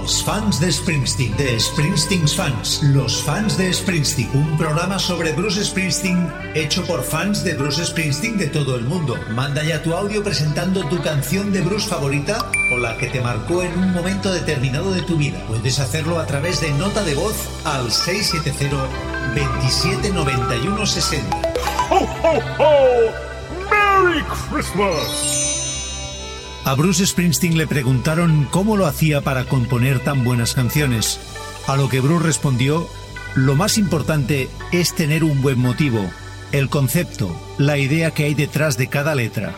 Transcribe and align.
Los 0.00 0.24
fans 0.24 0.58
de 0.58 0.72
Springsteen, 0.72 1.36
de 1.36 1.60
Springsteen's 1.60 2.34
fans, 2.34 2.82
los 2.82 3.22
fans 3.22 3.58
de 3.58 3.70
Springsteen, 3.70 4.30
un 4.32 4.56
programa 4.56 4.98
sobre 4.98 5.32
Bruce 5.32 5.62
Springsteen 5.62 6.32
hecho 6.54 6.82
por 6.86 7.02
fans 7.02 7.44
de 7.44 7.52
Bruce 7.52 7.84
Springsteen 7.84 8.38
de 8.38 8.46
todo 8.46 8.76
el 8.76 8.84
mundo. 8.84 9.18
Manda 9.32 9.62
ya 9.62 9.82
tu 9.82 9.92
audio 9.92 10.24
presentando 10.24 10.88
tu 10.88 11.02
canción 11.02 11.52
de 11.52 11.60
Bruce 11.60 11.86
favorita 11.86 12.50
o 12.72 12.78
la 12.78 12.96
que 12.96 13.08
te 13.08 13.20
marcó 13.20 13.62
en 13.62 13.76
un 13.78 13.92
momento 13.92 14.32
determinado 14.32 14.90
de 14.90 15.02
tu 15.02 15.18
vida. 15.18 15.38
Puedes 15.46 15.78
hacerlo 15.78 16.18
a 16.18 16.24
través 16.24 16.62
de 16.62 16.70
nota 16.70 17.04
de 17.04 17.14
voz 17.14 17.36
al 17.66 17.92
670 17.92 18.88
27 19.34 20.08
91 20.12 20.86
60. 20.86 21.36
¡Ho, 21.90 22.08
ho, 22.22 22.38
ho! 22.58 23.10
¡Merry 23.70 24.24
Christmas! 24.48 25.39
A 26.64 26.74
Bruce 26.74 27.06
Springsteen 27.06 27.56
le 27.56 27.66
preguntaron 27.66 28.46
cómo 28.50 28.76
lo 28.76 28.86
hacía 28.86 29.22
para 29.22 29.44
componer 29.44 30.00
tan 30.00 30.24
buenas 30.24 30.54
canciones, 30.54 31.18
a 31.66 31.76
lo 31.76 31.88
que 31.88 32.00
Bruce 32.00 32.26
respondió, 32.26 32.86
lo 33.34 33.54
más 33.54 33.78
importante 33.78 34.48
es 34.70 34.94
tener 34.94 35.24
un 35.24 35.40
buen 35.40 35.58
motivo, 35.58 36.10
el 36.52 36.68
concepto, 36.68 37.34
la 37.58 37.78
idea 37.78 38.10
que 38.10 38.24
hay 38.24 38.34
detrás 38.34 38.76
de 38.76 38.88
cada 38.88 39.14
letra. 39.14 39.54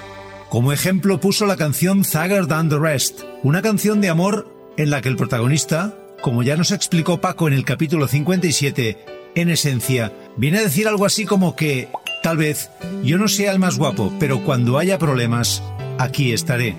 Como 0.48 0.73
ejemplo 0.73 1.20
puso 1.20 1.45
la 1.45 1.57
canción 1.57 2.02
Thugger 2.02 2.46
Than 2.46 2.69
the 2.69 2.79
Rest, 2.79 3.23
una 3.43 3.62
canción 3.62 4.01
de 4.01 4.09
amor 4.09 4.48
en 4.77 4.91
la 4.91 5.01
que 5.01 5.09
el 5.09 5.16
protagonista, 5.16 5.96
como 6.21 6.45
ya 6.45 6.57
nos 6.57 6.71
explicó 6.71 7.21
Paco 7.21 7.48
en 7.48 7.55
el 7.55 7.65
capítulo 7.65 8.07
57, 8.07 9.05
en 9.34 9.51
esencia, 9.51 10.12
viene 10.37 10.59
a 10.59 10.62
decir 10.62 10.87
algo 10.87 11.05
así 11.05 11.24
como 11.24 11.57
que, 11.57 11.88
tal 12.23 12.37
vez, 12.37 12.71
yo 13.02 13.19
no 13.19 13.27
sea 13.27 13.51
el 13.51 13.59
más 13.59 13.77
guapo, 13.77 14.12
pero 14.21 14.45
cuando 14.45 14.79
haya 14.79 14.98
problemas, 14.98 15.62
aquí 15.98 16.32
estaré. 16.32 16.77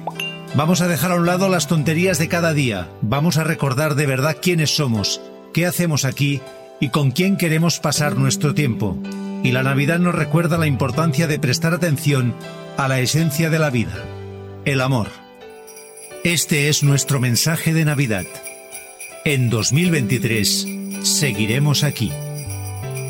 Vamos 0.56 0.82
a 0.82 0.88
dejar 0.88 1.12
a 1.12 1.16
un 1.16 1.26
lado 1.26 1.50
las 1.50 1.68
tonterías 1.68 2.20
de 2.20 2.28
cada 2.28 2.54
día, 2.54 2.88
vamos 3.02 3.38
a 3.38 3.44
recordar 3.44 3.96
de 3.96 4.06
verdad 4.06 4.38
quiénes 4.42 4.76
somos, 4.76 5.20
qué 5.54 5.66
hacemos 5.66 6.06
aquí 6.06 6.42
y 6.80 6.90
con 6.90 7.12
quién 7.12 7.38
queremos 7.38 7.80
pasar 7.80 8.18
nuestro 8.18 8.54
tiempo. 8.54 8.98
Y 9.44 9.52
la 9.52 9.64
Navidad 9.64 10.00
nos 10.00 10.14
recuerda 10.14 10.58
la 10.58 10.68
importancia 10.68 11.28
de 11.28 11.40
prestar 11.40 11.74
atención 11.74 12.36
a 12.78 12.88
la 12.88 13.00
esencia 13.00 13.50
de 13.50 13.60
la 13.60 13.70
vida, 13.70 14.06
el 14.66 14.82
amor. 14.82 15.08
Este 16.24 16.70
es 16.70 16.84
nuestro 16.84 17.20
mensaje 17.20 17.74
de 17.74 17.86
Navidad. 17.86 18.26
En 19.26 19.50
2023 19.50 20.68
seguiremos 21.02 21.84
aquí. 21.84 22.12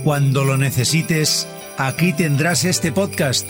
Cuando 0.03 0.43
lo 0.43 0.57
necesites, 0.57 1.47
aquí 1.77 2.13
tendrás 2.13 2.65
este 2.65 2.91
podcast 2.91 3.49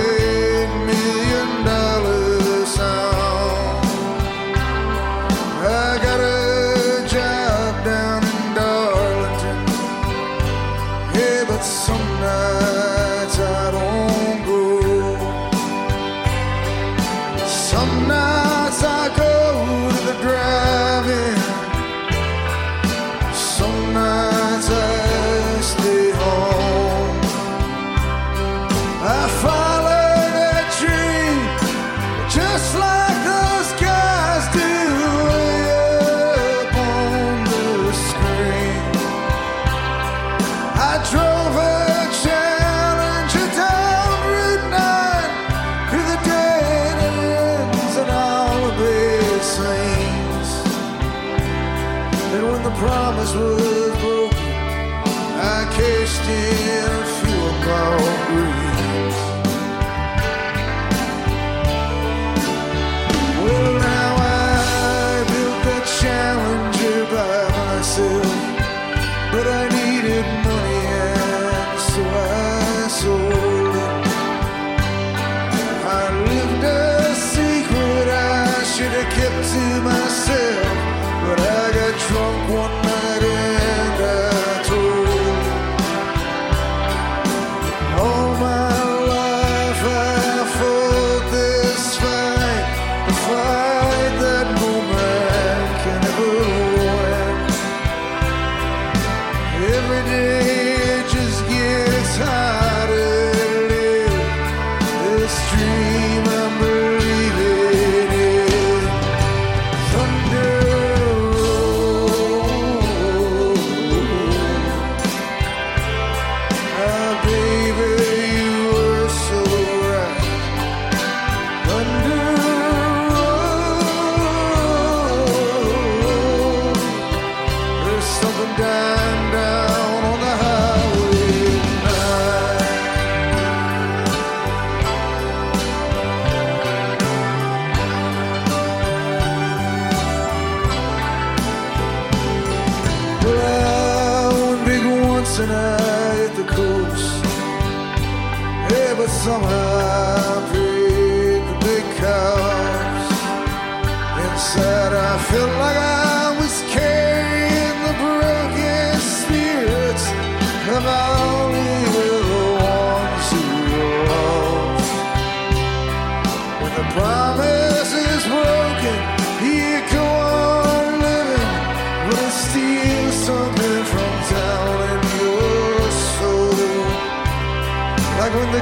something 128.21 128.55
dying 128.55 129.30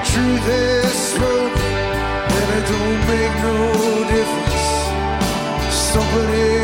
truth 0.05 0.47
is 0.47 0.93
spoken, 0.93 1.73
then 2.31 2.47
it 2.57 2.65
don't 2.71 3.01
make 3.11 3.35
no 3.47 3.59
difference. 4.13 4.65
Something 5.73 6.58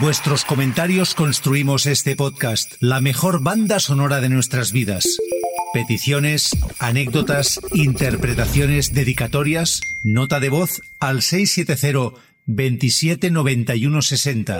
Vuestros 0.00 0.46
comentarios 0.46 1.14
construimos 1.14 1.84
este 1.84 2.16
podcast, 2.16 2.72
la 2.80 3.02
mejor 3.02 3.42
banda 3.42 3.78
sonora 3.80 4.22
de 4.22 4.30
nuestras 4.30 4.72
vidas. 4.72 5.04
Peticiones, 5.74 6.52
anécdotas, 6.78 7.60
interpretaciones, 7.74 8.94
dedicatorias, 8.94 9.82
nota 10.02 10.40
de 10.40 10.48
voz 10.48 10.80
al 11.00 11.20
670 11.20 12.18
27 12.46 13.30
91 13.30 14.00
60. 14.00 14.58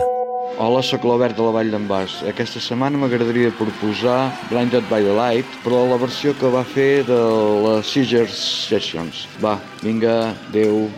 Hola, 0.58 0.82
sóc 0.82 1.06
l'Albert 1.08 1.38
de 1.38 1.46
la 1.46 1.54
Vall 1.56 1.70
d'en 1.72 1.87
Bas. 1.88 2.19
Aquesta 2.28 2.60
setmana 2.60 3.00
m'agradaria 3.00 3.48
proposar 3.56 4.34
Blinded 4.50 4.84
by 4.90 5.06
the 5.06 5.14
Light, 5.16 5.60
però 5.64 5.87
la 5.88 5.96
versió 5.96 6.34
que 6.37 6.52
va 6.52 6.66
fer 6.69 7.06
de 7.08 7.20
les 7.64 7.88
Scissors 7.88 8.37
Sessions. 8.69 9.25
Va, 9.40 9.56
vinga, 9.81 10.34
adeu. 10.50 10.90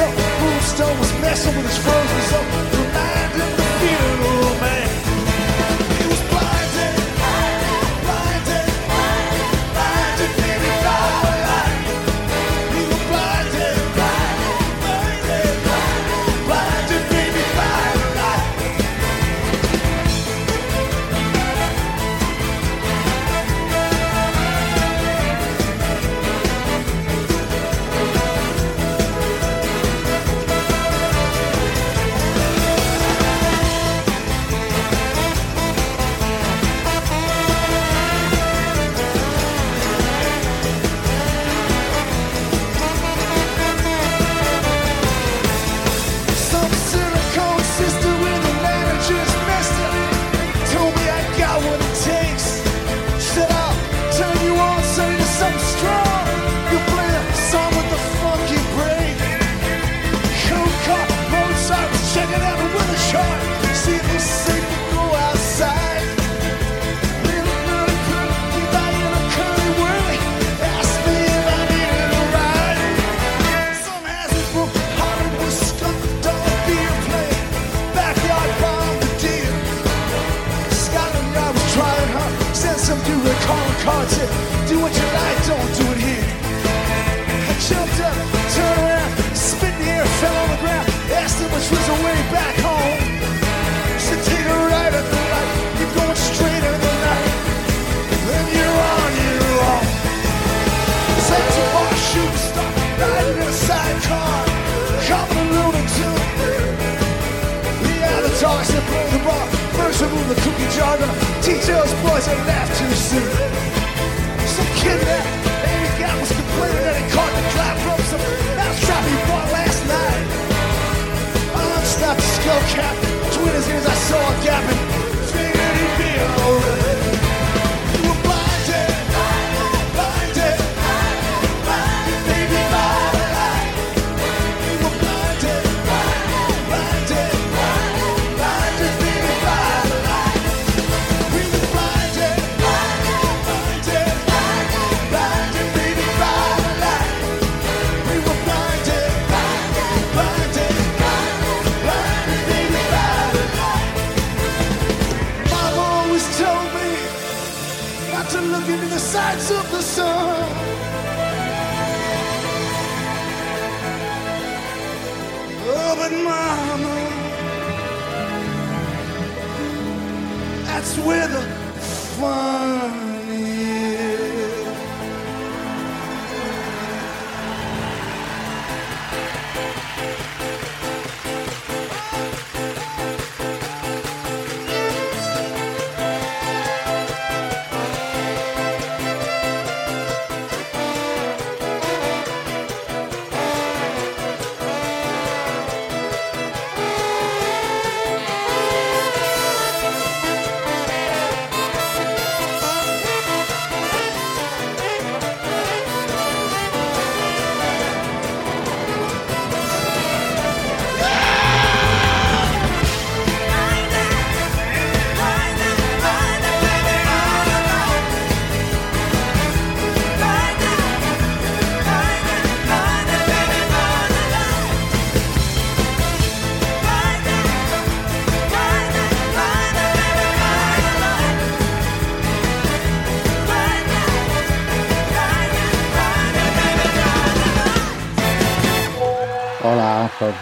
himself. 0.00 0.40
Moonstone 0.40 0.98
was 0.98 1.12
messing 1.20 1.56
with 1.56 1.66
his 1.66 1.78
friends. 1.78 1.99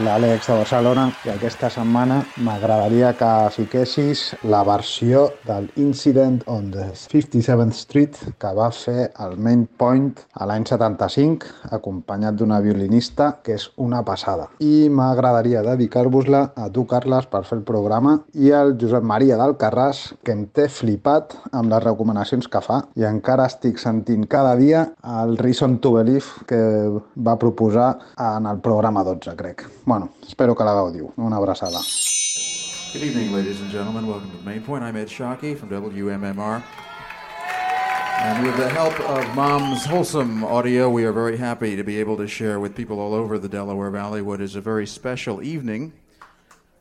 l'Àlex 0.04 0.46
de 0.46 0.54
Barcelona 0.58 1.04
i 1.26 1.30
aquesta 1.32 1.68
setmana 1.72 2.18
m'agradaria 2.44 3.10
que 3.18 3.28
fiquessis 3.54 4.22
la 4.46 4.60
versió 4.66 5.24
del 5.46 5.68
Incident 5.80 6.42
on 6.46 6.70
the 6.74 6.86
57th 6.94 7.74
Street 7.74 8.18
que 8.38 8.52
va 8.54 8.68
fer 8.74 9.08
el 9.24 9.36
Main 9.42 9.64
Point 9.80 10.20
a 10.38 10.46
l'any 10.46 10.66
75 10.68 11.72
acompanyat 11.78 12.38
d'una 12.38 12.60
violinista 12.64 13.30
que 13.42 13.56
és 13.58 13.68
una 13.76 14.04
passada. 14.06 14.48
I 14.62 14.88
m'agradaria 14.88 15.64
dedicar-vos-la 15.66 16.44
a 16.54 16.68
tu, 16.70 16.86
Carles, 16.90 17.26
per 17.26 17.42
fer 17.48 17.58
el 17.58 17.64
programa 17.66 18.18
i 18.34 18.52
al 18.54 18.76
Josep 18.80 19.02
Maria 19.02 19.38
d'Alcarràs 19.40 20.04
que 20.22 20.36
em 20.36 20.46
té 20.54 20.68
flipat 20.70 21.34
amb 21.50 21.72
les 21.72 21.84
recomanacions 21.86 22.46
que 22.48 22.62
fa 22.64 22.82
i 22.98 23.06
encara 23.08 23.48
estic 23.50 23.82
sentint 23.82 24.28
cada 24.30 24.54
dia 24.60 24.86
el 25.22 25.36
Reason 25.38 25.78
to 25.82 25.96
Believe 25.98 26.46
que 26.46 26.62
va 27.16 27.38
proposar 27.38 27.90
en 28.18 28.46
el 28.46 28.62
programa 28.62 29.04
12, 29.04 29.34
crec. 29.38 29.66
Bueno, 29.88 30.10
espero 30.20 30.54
que 30.54 30.64
la 30.64 30.74
gaudiu. 30.74 31.14
Una 31.16 31.36
abraçada. 31.36 31.80
Good 32.92 33.02
evening, 33.02 33.32
ladies 33.32 33.58
and 33.62 33.70
gentlemen. 33.70 34.06
Welcome 34.06 34.30
to 34.32 34.44
Main 34.44 34.60
Point. 34.60 34.84
I'm 34.84 34.96
Ed 34.96 35.08
Shockey 35.08 35.56
from 35.56 35.70
WMMR. 35.70 36.62
And 38.20 38.46
with 38.46 38.54
the 38.58 38.68
help 38.68 39.00
of 39.00 39.34
Mom's 39.34 39.86
Wholesome 39.86 40.44
Audio, 40.44 40.90
we 40.90 41.06
are 41.06 41.12
very 41.12 41.38
happy 41.38 41.74
to 41.74 41.82
be 41.82 41.98
able 42.00 42.18
to 42.18 42.28
share 42.28 42.60
with 42.60 42.76
people 42.76 43.00
all 43.00 43.14
over 43.14 43.38
the 43.38 43.48
Delaware 43.48 43.90
Valley 43.90 44.20
what 44.20 44.42
is 44.42 44.56
a 44.56 44.60
very 44.60 44.86
special 44.86 45.42
evening. 45.42 45.94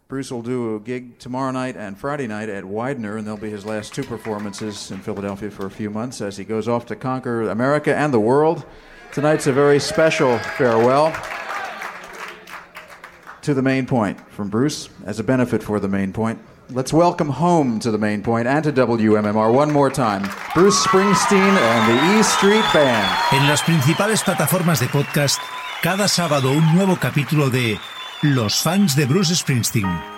Bruce 0.09 0.29
will 0.29 0.41
do 0.41 0.75
a 0.75 0.79
gig 0.81 1.17
tomorrow 1.17 1.51
night 1.51 1.77
and 1.77 1.97
Friday 1.97 2.27
night 2.27 2.49
at 2.49 2.65
Widener, 2.65 3.15
and 3.15 3.25
they'll 3.25 3.37
be 3.37 3.49
his 3.49 3.65
last 3.65 3.95
two 3.95 4.03
performances 4.03 4.91
in 4.91 4.99
Philadelphia 4.99 5.49
for 5.49 5.65
a 5.65 5.71
few 5.71 5.89
months 5.89 6.19
as 6.19 6.35
he 6.35 6.43
goes 6.43 6.67
off 6.67 6.85
to 6.87 6.95
conquer 6.97 7.43
America 7.43 7.95
and 7.95 8.13
the 8.13 8.19
world. 8.19 8.65
Tonight's 9.13 9.47
a 9.47 9.53
very 9.53 9.79
special 9.79 10.37
farewell 10.39 11.15
to 13.47 13.53
the 13.53 13.61
main 13.61 13.85
point 13.85 14.19
from 14.29 14.49
Bruce 14.49 14.89
as 15.05 15.19
a 15.19 15.23
benefit 15.23 15.63
for 15.63 15.79
the 15.79 15.87
main 15.87 16.11
point. 16.11 16.37
Let's 16.69 16.91
welcome 16.91 17.29
home 17.29 17.79
to 17.79 17.91
the 17.91 17.97
main 17.97 18.21
point 18.21 18.45
and 18.45 18.61
to 18.65 18.73
WMMR 18.73 19.53
one 19.53 19.71
more 19.71 19.89
time 19.89 20.23
Bruce 20.53 20.85
Springsteen 20.85 21.55
and 21.55 21.87
the 21.87 22.19
E 22.19 22.23
Street 22.23 22.65
Band. 22.73 23.07
En 23.31 23.47
las 23.47 23.61
principales 23.61 24.21
plataformas 24.21 24.81
de 24.81 24.87
podcast, 24.89 25.39
cada 25.81 26.09
sábado 26.09 26.51
un 26.51 26.75
nuevo 26.75 26.97
capítulo 26.97 27.49
de 27.49 27.79
Los 28.21 28.61
fans 28.61 28.97
de 28.97 29.05
Bruce 29.05 29.33
Springsteen. 29.33 30.16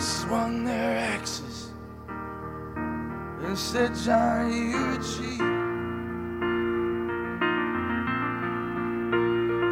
Swung 0.00 0.64
their 0.64 0.96
axes 0.96 1.70
and 3.42 3.58
said, 3.58 3.94
Johnny, 3.96 4.70
you're 4.70 5.02
cheap. 5.02 5.40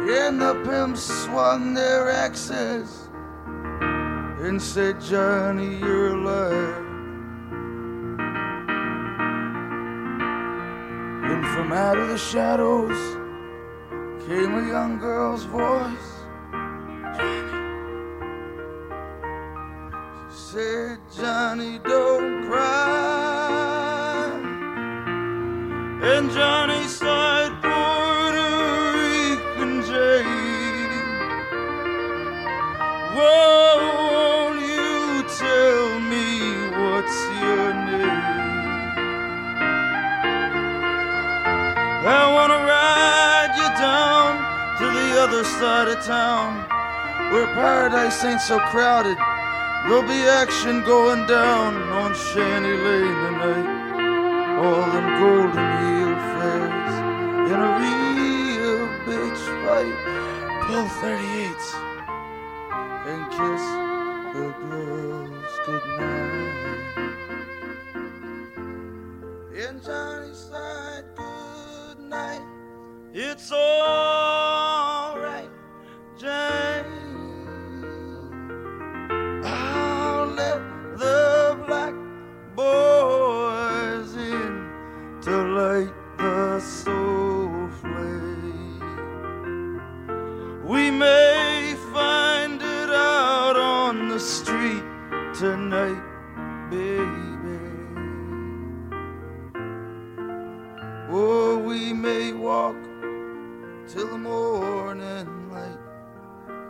And 0.09 0.41
the 0.41 0.53
pimps 0.65 1.03
swung 1.03 1.73
their 1.73 2.09
axes 2.09 3.09
and 4.39 4.61
said, 4.61 4.99
Johnny, 5.01 5.77
you're 5.77 6.15
alive. 6.15 6.85
And 11.29 11.45
from 11.47 11.71
out 11.71 11.97
of 11.97 12.09
the 12.09 12.17
shadows 12.17 12.97
came 14.27 14.53
a 14.53 14.67
young 14.67 14.97
girl's 14.99 15.45
voice. 15.45 16.16
Said, 20.51 20.97
Johnny, 21.13 21.77
don't 21.79 22.47
cry. 22.47 24.31
And 26.01 26.31
Johnny 26.31 26.87
sighed, 26.87 27.51
Puerto 27.61 28.47
Rican 28.95 29.81
Jane. 29.83 31.03
Whoa, 33.13 33.75
won't 34.13 34.61
you 34.61 35.27
tell 35.35 35.99
me 36.11 36.25
what's 36.79 37.19
your 37.43 37.67
name? 37.91 38.23
I 42.07 42.23
wanna 42.31 42.61
ride 42.63 43.53
you 43.59 43.69
down 43.75 44.29
to 44.79 44.85
the 44.97 45.09
other 45.23 45.43
side 45.43 45.89
of 45.89 46.01
town 46.05 46.63
where 47.33 47.47
paradise 47.47 48.23
ain't 48.23 48.39
so 48.39 48.59
crowded. 48.59 49.17
There'll 49.87 50.01
be 50.01 50.27
action 50.27 50.83
going 50.83 51.25
down 51.27 51.75
on 51.93 52.13
Shanty 52.13 52.75
Lane 52.75 53.19
tonight. 53.23 53.67
All 54.59 54.85
them 54.91 55.07
golden 55.17 55.67
yield 55.79 56.19
flares 56.33 56.95
in 57.47 57.55
a 57.55 57.71
real 57.79 58.83
bitch 59.07 59.43
fight. 59.63 59.97
Pull 60.67 60.87
38s 60.99 61.67
and 63.07 63.21
kiss 63.31 63.63
the 64.33 64.47
girls 64.67 65.55
goodnight. 65.65 66.57
And 69.55 69.77
Johnny 69.81 70.33
said 70.33 71.05
good 71.15 71.99
night. 72.09 72.45
It's 73.13 73.53
all 73.53 74.06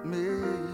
maybe. 0.10 0.67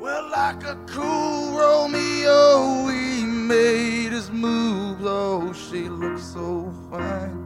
Well, 0.00 0.30
like 0.30 0.64
a 0.64 0.76
cool 0.86 1.58
Romeo, 1.58 2.86
we 2.86 3.24
made 3.24 4.12
his 4.12 4.30
moves. 4.30 5.02
Oh, 5.04 5.52
she 5.52 5.88
looked 5.88 6.20
so 6.20 6.72
fine. 6.90 7.40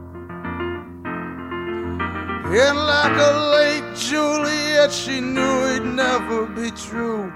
And 2.51 2.77
like 2.77 3.17
a 3.17 3.33
late 3.55 3.95
Juliet, 3.95 4.91
she 4.91 5.21
knew 5.21 5.65
it'd 5.67 5.85
never 5.85 6.47
be 6.47 6.71
true, 6.71 7.31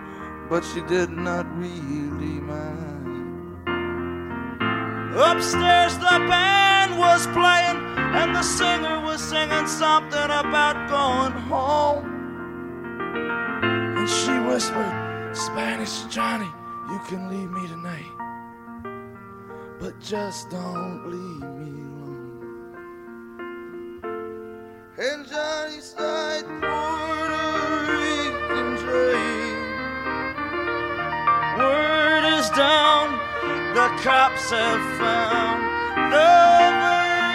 but 0.50 0.64
she 0.66 0.82
did 0.82 1.12
not 1.12 1.46
really 1.56 2.42
mind. 2.42 2.93
Upstairs, 5.16 5.96
the 6.00 6.26
band 6.28 6.98
was 6.98 7.28
playing, 7.28 7.78
and 8.16 8.36
the 8.36 8.42
singer 8.42 9.00
was 9.02 9.22
singing 9.22 9.68
something 9.68 10.18
about 10.18 10.90
going 10.90 11.34
home. 11.34 12.06
And 13.96 14.10
she 14.10 14.40
whispered, 14.40 15.36
Spanish 15.36 16.02
Johnny, 16.06 16.50
you 16.90 17.00
can 17.08 17.30
leave 17.30 17.52
me 17.52 17.68
tonight, 17.68 18.12
but 19.80 20.00
just 20.00 20.50
don't 20.50 21.06
leave 21.06 21.48
me 21.60 21.70
alone. 21.84 22.74
And 24.98 25.28
Johnny 25.28 25.80
sighed, 25.80 26.46
the 33.74 33.90
cops 34.04 34.52
have 34.52 34.82
found 35.02 35.64
the 36.14 36.30
vein. 36.94 37.34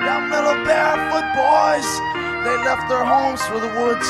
Them 0.00 0.30
little 0.30 0.64
barefoot 0.64 1.28
boys, 1.36 1.88
they 2.44 2.56
left 2.64 2.88
their 2.88 3.04
homes 3.04 3.42
for 3.42 3.60
the 3.60 3.68
woods. 3.80 4.08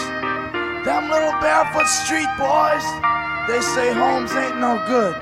Them 0.86 1.10
little 1.10 1.34
barefoot 1.40 1.88
street 1.88 2.30
boys, 2.38 2.86
they 3.48 3.60
say 3.74 3.92
homes 3.92 4.30
ain't 4.32 4.58
no 4.58 4.78
good. 4.86 5.16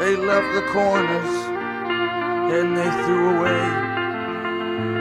They 0.00 0.14
left 0.14 0.52
the 0.54 0.70
corners 0.70 1.32
and 2.52 2.76
they 2.76 2.90
threw 3.04 3.38
away 3.38 3.88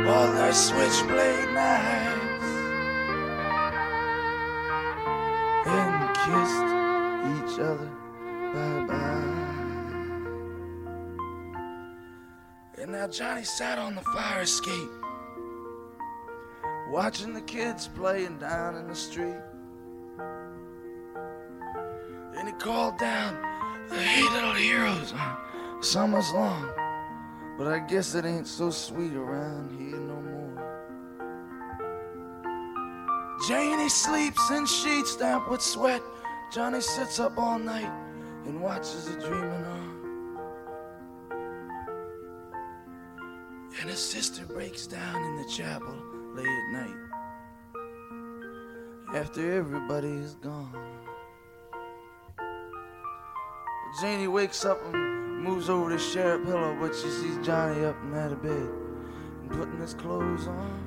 all 0.08 0.32
their 0.32 0.54
switchblade 0.54 1.54
knives 1.54 2.07
Johnny 13.12 13.43
sat 13.43 13.80
on 13.80 13.96
the 13.96 14.02
fire 14.02 14.41
escape, 14.41 14.89
watching 16.89 17.34
the 17.34 17.41
kids 17.41 17.88
playing 17.88 18.38
down 18.38 18.76
in 18.76 18.88
the 18.88 18.96
street. 18.96 19.38
And 22.38 22.48
he 22.50 22.54
called 22.56 22.98
down 22.98 23.38
the 23.88 23.96
Hey 23.96 24.24
Little 24.24 24.54
Heroes 24.54 25.13
on 25.13 25.38
Summer's 25.82 26.32
Long. 26.34 26.70
But 27.58 27.67
I 27.67 27.80
guess 27.80 28.13
it 28.13 28.26
ain't 28.26 28.46
so 28.46 28.70
sweet 28.72 29.13
around 29.13 29.72
here 29.80 29.98
no 29.98 30.22
more. 30.22 30.38
Janie 33.48 33.89
sleeps 33.89 34.52
in 34.52 34.65
sheets 34.65 35.15
damp 35.15 35.50
with 35.50 35.62
sweat. 35.62 36.02
Johnny 36.52 36.82
sits 36.82 37.20
up 37.22 37.38
all 37.38 37.58
night 37.58 37.91
and 38.46 38.62
watches 38.62 39.08
her 39.08 39.20
dreaming 39.20 39.65
And 43.80 43.89
his 43.89 43.99
sister 43.99 44.45
breaks 44.45 44.88
down 44.88 45.23
in 45.23 45.36
the 45.38 45.45
chapel 45.49 45.95
late 46.34 46.47
at 46.47 46.71
night. 46.71 46.95
After 49.13 49.58
everybody 49.58 50.10
is 50.10 50.36
gone. 50.36 50.73
Janie 54.01 54.27
wakes 54.27 54.65
up 54.65 54.80
and 54.86 55.43
moves 55.43 55.69
over 55.69 55.89
to 55.89 55.97
share 55.97 56.36
a 56.36 56.45
pillow, 56.45 56.75
but 56.80 56.93
she 56.93 57.10
sees 57.10 57.38
Johnny 57.45 57.86
up 57.86 57.95
and 58.03 58.15
out 58.15 58.32
of 58.32 58.41
bed 58.43 58.51
and 58.51 59.49
putting 59.49 59.80
his 59.80 59.93
clothes 59.93 60.47
on. 60.47 60.84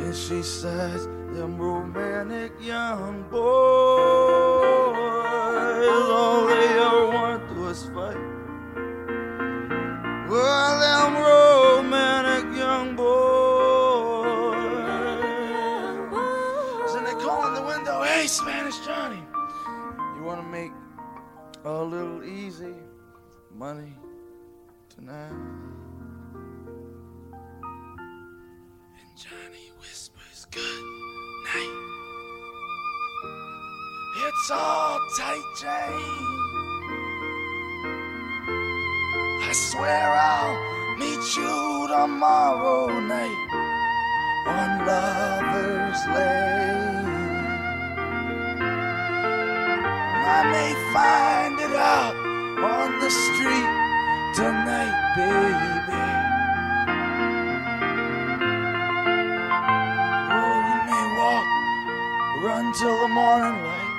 And 0.00 0.14
she 0.14 0.42
says, 0.42 1.06
them 1.32 1.56
romantic 1.56 2.52
young 2.60 3.22
boys, 3.30 3.40
all 6.10 6.46
they 6.46 6.68
ever 6.78 7.06
want 7.06 7.48
to 7.48 7.68
is 7.68 7.84
fight. 7.94 8.31
Money 23.54 23.92
tonight? 24.88 25.30
And 28.98 29.16
Johnny 29.16 29.70
whispers, 29.78 30.46
good 30.50 30.84
night. 31.44 31.78
It's 34.24 34.50
all 34.50 34.98
tight, 35.16 35.42
Jane. 35.60 36.38
I 39.42 39.52
swear 39.52 40.08
I'll 40.12 40.96
meet 40.98 41.36
you 41.36 41.88
tomorrow 41.88 43.00
night 43.00 43.48
on 44.46 44.86
Lover's 44.86 46.06
Lane. 46.06 46.62
I 50.24 50.40
may 50.50 50.72
find 50.92 51.60
it 51.60 51.76
out 51.76 52.21
on 52.62 53.00
the 53.00 53.10
street 53.10 53.70
tonight, 54.34 54.94
baby. 55.16 56.02
Or 60.38 60.54
we 60.66 60.76
may 60.88 61.06
walk, 61.18 61.46
run 62.44 62.72
till 62.72 62.98
the 63.02 63.08
morning 63.08 63.64
light. 63.64 63.91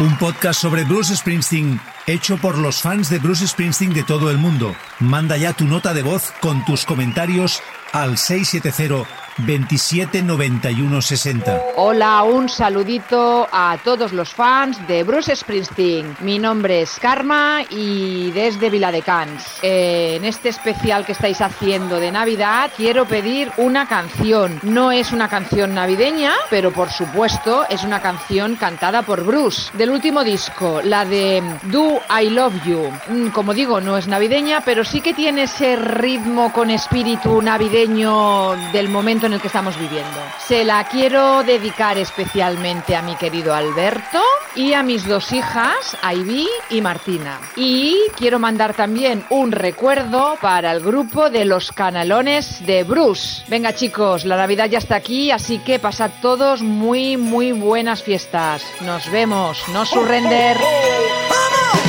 Un 0.00 0.16
podcast 0.16 0.60
sobre 0.60 0.84
Bruce 0.84 1.14
Springsteen 1.14 1.78
hecho 2.06 2.38
por 2.38 2.56
los 2.56 2.80
fans 2.80 3.10
de 3.10 3.18
Bruce 3.18 3.46
Springsteen 3.46 3.92
de 3.92 4.02
todo 4.02 4.30
el 4.30 4.38
mundo. 4.38 4.74
Manda 4.98 5.36
ya 5.36 5.52
tu 5.52 5.66
nota 5.66 5.92
de 5.92 6.02
voz 6.02 6.32
con 6.40 6.64
tus 6.64 6.86
comentarios 6.86 7.62
al 7.92 8.16
670 8.16 9.19
27 9.38 10.22
91 10.22 11.02
60. 11.02 11.62
Hola, 11.76 12.22
un 12.24 12.48
saludito 12.48 13.48
a 13.50 13.78
todos 13.82 14.12
los 14.12 14.30
fans 14.34 14.76
de 14.86 15.02
Bruce 15.02 15.34
Springsteen. 15.34 16.16
Mi 16.20 16.38
nombre 16.38 16.82
es 16.82 16.98
Karma 17.00 17.62
y 17.70 18.30
desde 18.32 18.70
Viladecans. 18.70 19.58
En 19.62 20.24
este 20.24 20.48
especial 20.50 21.04
que 21.06 21.12
estáis 21.12 21.40
haciendo 21.40 21.98
de 22.00 22.12
Navidad 22.12 22.70
quiero 22.76 23.06
pedir 23.06 23.50
una 23.56 23.86
canción. 23.86 24.58
No 24.62 24.92
es 24.92 25.12
una 25.12 25.28
canción 25.28 25.74
navideña, 25.74 26.32
pero 26.50 26.72
por 26.72 26.90
supuesto 26.90 27.64
es 27.68 27.84
una 27.84 28.00
canción 28.00 28.56
cantada 28.56 29.02
por 29.02 29.24
Bruce 29.24 29.70
del 29.76 29.90
último 29.90 30.24
disco, 30.24 30.80
la 30.82 31.04
de 31.04 31.42
Do 31.64 32.00
I 32.20 32.30
Love 32.30 32.54
You. 32.64 32.90
Mm, 33.08 33.28
Como 33.28 33.54
digo, 33.54 33.80
no 33.80 33.96
es 33.96 34.06
navideña, 34.06 34.62
pero 34.64 34.84
sí 34.84 35.00
que 35.00 35.14
tiene 35.14 35.42
ese 35.44 35.76
ritmo 35.76 36.52
con 36.52 36.70
espíritu 36.70 37.40
navideño 37.42 38.54
del 38.72 38.88
momento 38.88 39.19
en 39.26 39.34
el 39.34 39.40
que 39.40 39.48
estamos 39.48 39.78
viviendo. 39.78 40.20
Se 40.46 40.64
la 40.64 40.84
quiero 40.84 41.42
dedicar 41.42 41.98
especialmente 41.98 42.96
a 42.96 43.02
mi 43.02 43.16
querido 43.16 43.54
Alberto 43.54 44.20
y 44.54 44.72
a 44.72 44.82
mis 44.82 45.06
dos 45.06 45.32
hijas, 45.32 45.96
Ivy 46.02 46.48
y 46.70 46.80
Martina. 46.80 47.40
Y 47.56 47.96
quiero 48.16 48.38
mandar 48.38 48.74
también 48.74 49.24
un 49.30 49.52
recuerdo 49.52 50.36
para 50.40 50.72
el 50.72 50.80
grupo 50.80 51.30
de 51.30 51.44
los 51.44 51.72
canalones 51.72 52.64
de 52.66 52.84
Bruce. 52.84 53.44
Venga 53.48 53.74
chicos, 53.74 54.24
la 54.24 54.36
Navidad 54.36 54.68
ya 54.68 54.78
está 54.78 54.96
aquí, 54.96 55.30
así 55.30 55.58
que 55.58 55.78
pasad 55.78 56.10
todos 56.22 56.62
muy, 56.62 57.16
muy 57.16 57.52
buenas 57.52 58.02
fiestas. 58.02 58.64
Nos 58.80 59.10
vemos, 59.10 59.62
no 59.68 59.84
surrender. 59.84 60.56
Here 60.56 61.79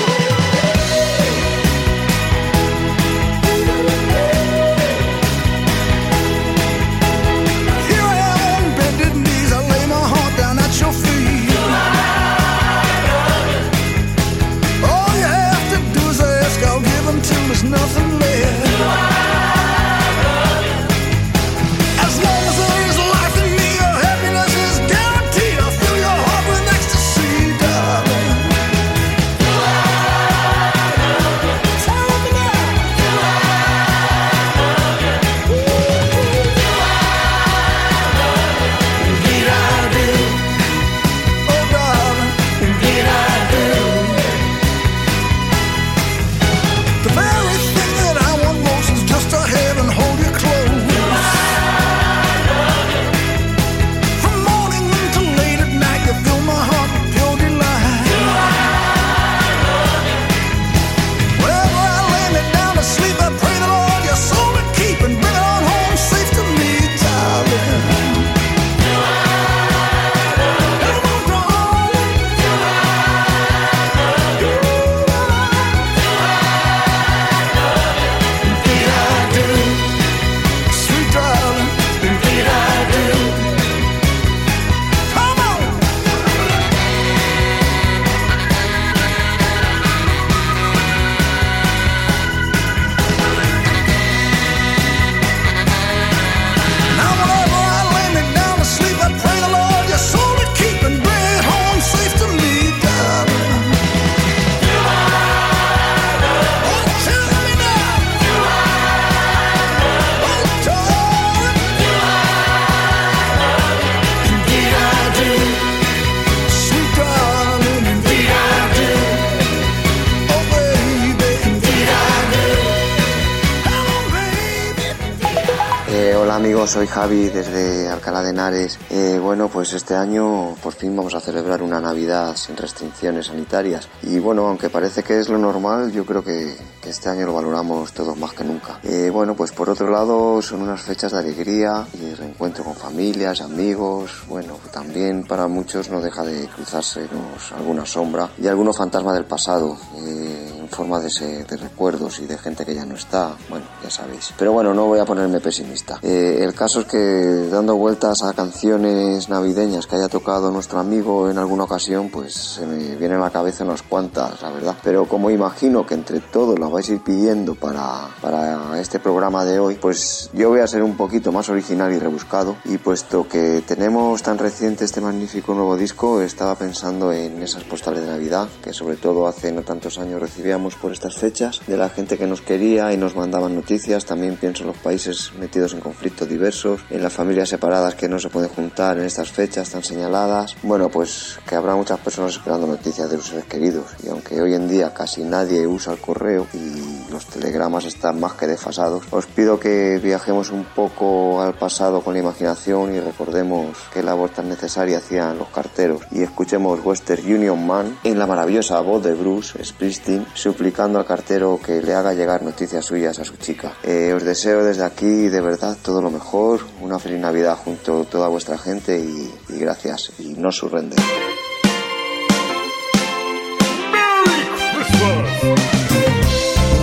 soy 126.71 126.88
Javi 126.88 127.27
desde 127.27 127.89
Alcalá 127.89 128.23
de 128.23 128.29
Henares. 128.29 128.79
Eh, 128.89 129.19
bueno, 129.21 129.49
pues 129.49 129.73
este 129.73 129.93
año 129.93 130.55
por 130.63 130.71
fin 130.71 130.95
vamos 130.95 131.13
a 131.13 131.19
celebrar 131.19 131.62
una 131.62 131.81
Navidad 131.81 132.34
sin 132.38 132.55
restricciones 132.55 133.25
sanitarias. 133.25 133.89
Y 134.03 134.19
bueno, 134.19 134.47
aunque 134.47 134.69
parece 134.69 135.03
que 135.03 135.19
es 135.19 135.27
lo 135.27 135.38
normal, 135.38 135.91
yo 135.91 136.05
creo 136.05 136.23
que, 136.23 136.55
este 136.86 137.10
año 137.10 137.25
lo 137.25 137.34
valoramos 137.34 137.91
todos 137.91 138.17
más 138.17 138.31
que 138.31 138.45
nunca. 138.45 138.79
Eh, 138.84 139.10
bueno, 139.12 139.36
pues 139.36 139.51
por 139.51 139.69
otro 139.69 139.91
lado 139.91 140.41
son 140.41 140.62
unas 140.62 140.81
fechas 140.81 141.12
de 141.12 141.19
alegría 141.19 141.86
y 141.93 142.13
reencuentro 142.13 142.63
con 142.63 142.75
familias, 142.75 143.41
amigos. 143.41 144.23
Bueno, 144.29 144.57
también 144.71 145.25
para 145.25 145.47
muchos 145.47 145.89
no 145.89 145.99
deja 145.99 146.23
de 146.23 146.47
cruzársenos 146.47 147.51
alguna 147.53 147.86
sombra 147.86 148.29
y 148.41 148.47
algunos 148.47 148.77
fantasma 148.77 149.13
del 149.13 149.25
pasado. 149.25 149.77
eh, 150.05 150.50
forma 150.71 150.99
de, 150.99 151.43
de 151.43 151.57
recuerdos 151.57 152.19
y 152.19 152.25
de 152.25 152.38
gente 152.38 152.65
que 152.65 152.73
ya 152.73 152.86
no 152.86 152.95
está, 152.95 153.36
bueno, 153.49 153.65
ya 153.84 153.89
sabéis. 153.89 154.34
Pero 154.38 154.53
bueno, 154.53 154.73
no 154.73 154.86
voy 154.86 154.99
a 154.99 155.05
ponerme 155.05 155.39
pesimista. 155.39 155.99
Eh, 156.01 156.39
el 156.41 156.53
caso 156.53 156.81
es 156.81 156.86
que 156.88 157.47
dando 157.51 157.75
vueltas 157.75 158.23
a 158.23 158.34
canciones 158.34 159.29
navideñas 159.29 159.88
que 159.88 159.95
haya 159.97 160.07
tocado 160.07 160.51
nuestro 160.51 160.79
amigo 160.79 161.29
en 161.29 161.38
alguna 161.38 161.65
ocasión, 161.65 162.10
pues 162.10 162.34
se 162.34 162.65
me 162.65 162.95
vienen 162.95 163.19
a 163.19 163.25
la 163.25 163.29
cabeza 163.29 163.63
unas 163.63 163.81
cuantas, 163.84 164.41
la 164.41 164.51
verdad. 164.51 164.75
Pero 164.84 165.05
como 165.05 165.29
imagino 165.29 165.86
que 165.86 165.93
entre 165.93 166.19
todos 166.19 166.57
las 166.57 166.71
vais 166.71 166.89
a 166.89 166.93
ir 166.93 167.01
pidiendo 167.01 167.55
para, 167.55 168.07
para 168.21 168.79
este 168.79 168.99
programa 168.99 169.45
de 169.45 169.60
hoy, 169.60 169.75
pues 169.75 170.29
yo 170.34 170.49
voy 170.49 170.62
a 170.62 170.67
ser 170.67 170.84
un 170.84 170.95
poquito 170.95 171.31
más 171.31 171.49
original 171.49 171.91
y 171.93 171.99
rebuscado. 171.99 172.55
Y 172.65 172.77
puesto 172.77 173.27
que 173.27 173.63
tenemos 173.65 174.23
tan 174.23 174.38
reciente 174.38 174.86
este 174.86 175.01
magnífico 175.01 175.53
nuevo 175.53 175.77
disco, 175.77 176.21
estaba 176.21 176.55
pensando 176.55 177.12
en 177.12 177.41
esas 177.41 177.63
postales 177.63 178.01
de 178.01 178.10
Navidad, 178.10 178.47
que 178.63 178.73
sobre 178.73 178.95
todo 178.95 179.27
hace 179.27 179.51
no 179.51 179.63
tantos 179.63 179.97
años 179.97 180.21
recibíamos 180.21 180.61
por 180.69 180.91
estas 180.91 181.17
fechas, 181.17 181.62
de 181.65 181.78
la 181.78 181.89
gente 181.89 182.17
que 182.17 182.28
nos 182.28 182.41
quería 182.41 182.93
y 182.93 182.97
nos 182.97 183.15
mandaban 183.15 183.56
noticias. 183.56 184.06
También 184.06 184.36
pienso 184.36 184.63
en 184.63 184.67
los 184.67 184.78
países 184.78 185.32
metidos 185.39 185.74
en 185.74 185.80
conflictos 185.80 186.30
diversos, 186.30 186.82
en 186.89 187.02
las 187.02 187.13
familias 187.13 187.50
separadas 187.50 187.95
que 187.95 188.08
no 188.08 188.19
se 188.19 188.30
pueden 188.30 188.50
juntar 188.50 188.97
en 188.97 189.06
estas 189.06 189.32
fechas 189.32 189.69
tan 189.69 189.84
señaladas. 189.84 190.56
Bueno, 190.63 190.89
pues 190.89 191.39
que 191.47 191.56
habrá 191.56 191.76
muchas 191.76 192.00
personas 192.00 192.34
esperando 192.34 192.67
noticias 192.67 193.10
de 193.10 193.17
sus 193.17 193.28
seres 193.28 193.45
queridos. 193.45 193.86
Y 194.04 194.10
aunque 194.10 194.39
hoy 194.39 194.54
en 194.54 194.69
día 194.69 194.93
casi 194.93 195.24
nadie 195.24 195.65
usa 195.65 195.93
el 195.93 196.00
correo 196.00 196.47
y 196.54 197.12
los 197.12 197.26
telegramas 197.26 197.86
están 197.86 198.19
más 198.19 198.34
que 198.34 198.47
desfasados, 198.47 199.04
os 199.12 199.26
pido 199.26 199.60
que 199.60 200.00
viajemos 200.02 200.52
un 200.52 200.63
poco 200.63 201.41
al 201.41 201.56
pasado 201.56 202.02
con 202.02 202.13
la 202.13 202.19
imaginación 202.19 202.93
y 202.95 203.00
recordemos 203.00 203.78
qué 203.93 204.04
labor 204.04 204.30
tan 204.30 204.50
necesaria 204.50 204.97
hacían 204.97 205.38
los 205.38 205.50
carteros 205.50 206.02
y 206.12 206.21
escuchemos 206.21 206.80
Western 206.84 207.24
Union 207.26 207.65
Man 207.65 207.97
en 208.04 208.19
la 208.19 208.28
maravillosa 208.28 208.80
voz 208.82 209.04
de 209.04 209.13
Bruce 209.13 209.63
Springsteen 209.63 210.26
suplicando 210.51 210.99
al 210.99 211.05
cartero 211.05 211.59
que 211.65 211.81
le 211.81 211.93
haga 211.93 212.13
llegar 212.13 212.43
noticias 212.43 212.83
suyas 212.83 213.17
a 213.19 213.23
su 213.23 213.37
chica. 213.37 213.71
Eh, 213.83 214.11
os 214.13 214.21
deseo 214.23 214.65
desde 214.65 214.83
aquí 214.83 215.29
de 215.29 215.39
verdad 215.39 215.77
todo 215.81 216.01
lo 216.01 216.11
mejor, 216.11 216.59
una 216.81 216.99
feliz 216.99 217.19
Navidad 217.19 217.55
junto 217.55 218.01
a 218.01 218.03
toda 218.03 218.27
vuestra 218.27 218.57
gente 218.57 218.99
y, 218.99 219.33
y 219.47 219.59
gracias 219.59 220.11
y 220.19 220.33
no 220.33 220.51
surrender. 220.51 220.99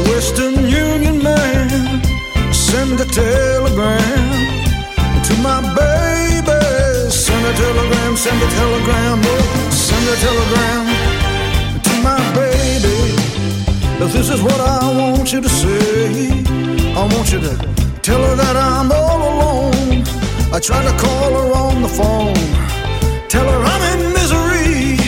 Western 0.08 0.56
Union 0.64 1.22
man, 1.22 1.68
send 2.52 2.98
a 2.98 3.04
telegram 3.04 4.30
to 5.26 5.34
my 5.44 5.60
baby. 5.76 7.10
Send 7.10 7.44
a 7.44 7.52
telegram, 7.52 8.16
send 8.16 8.42
a 8.42 8.48
telegram, 8.48 9.20
oh, 9.22 9.70
send 9.70 10.08
a 10.08 10.16
telegram. 10.16 10.88
This 13.98 14.30
is 14.30 14.42
what 14.42 14.60
I 14.60 14.78
want 14.96 15.32
you 15.32 15.40
to 15.40 15.48
say. 15.48 16.42
I 16.94 17.02
want 17.14 17.32
you 17.32 17.40
to 17.40 17.56
tell 18.00 18.22
her 18.22 18.36
that 18.36 18.56
I'm 18.56 18.92
all 18.92 19.20
alone. 19.32 20.04
I 20.52 20.60
tried 20.60 20.86
to 20.90 20.94
call 20.98 21.30
her 21.38 21.48
on 21.64 21.82
the 21.82 21.88
phone, 21.88 22.34
tell 23.28 23.46
her 23.46 23.60
I'm 23.72 23.82
in 23.92 24.12
misery, 24.12 24.98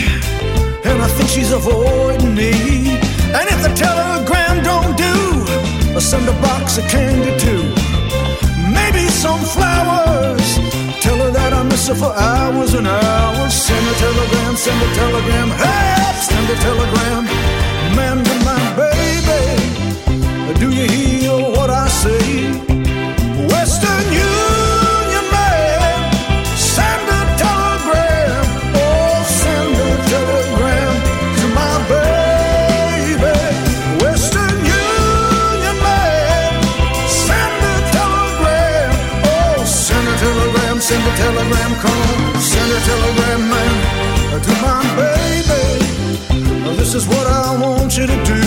and 0.84 1.00
I 1.00 1.08
think 1.16 1.28
she's 1.30 1.52
avoiding 1.52 2.34
me. 2.34 2.98
And 3.30 3.46
if 3.54 3.62
the 3.62 3.72
telegram 3.74 4.62
don't 4.62 4.96
do, 4.96 5.14
I'll 5.94 6.00
send 6.00 6.28
a 6.28 6.36
box 6.42 6.78
of 6.78 6.86
candy 6.88 7.38
too. 7.38 7.62
Maybe 8.74 9.06
some 9.08 9.40
flowers. 9.40 10.48
Tell 11.00 11.16
her 11.18 11.30
that 11.30 11.52
I 11.52 11.62
miss 11.62 11.88
her 11.88 11.94
for 11.94 12.12
hours 12.12 12.74
and 12.74 12.86
hours. 12.86 13.54
Send 13.54 13.86
a 13.86 13.94
telegram, 13.94 14.56
send 14.56 14.82
a 14.82 14.94
telegram. 14.94 15.48
Hey, 15.50 16.12
send 16.20 16.50
a 16.50 16.56
telegram. 16.56 17.49
Man 17.96 18.22
to 18.24 18.34
my 18.44 18.76
baby. 18.76 19.42
Do 20.60 20.70
you 20.70 20.86
hear 20.88 21.32
what 21.56 21.70
I 21.70 21.88
say? 21.88 22.52
Western 23.50 24.04
Union 24.12 25.26
man. 25.32 26.12
Send 26.56 27.08
a 27.18 27.22
telegram. 27.44 28.44
Oh, 28.76 29.24
send 29.40 29.74
a 29.74 29.90
telegram 30.12 30.92
to 31.38 31.46
my 31.58 31.74
baby. 31.90 33.36
Western 34.04 34.56
Union 34.64 35.76
man. 35.86 36.62
Send 37.24 37.60
a 37.72 37.76
telegram. 37.96 38.90
Oh, 39.24 39.64
send 39.64 40.06
a 40.06 40.14
telegram, 40.24 40.80
send 40.80 41.02
a 41.10 41.12
telegram, 41.22 41.72
come. 41.84 42.40
Send 42.50 42.70
a 42.70 42.80
telegram, 42.90 43.40
man, 43.52 43.72
to 44.42 44.52
my 44.62 44.82
baby. 44.96 45.29
This 46.92 47.06
is 47.06 47.08
what 47.08 47.26
I 47.28 47.56
want 47.62 47.96
you 47.96 48.04
to 48.04 48.18
do. 48.26 48.42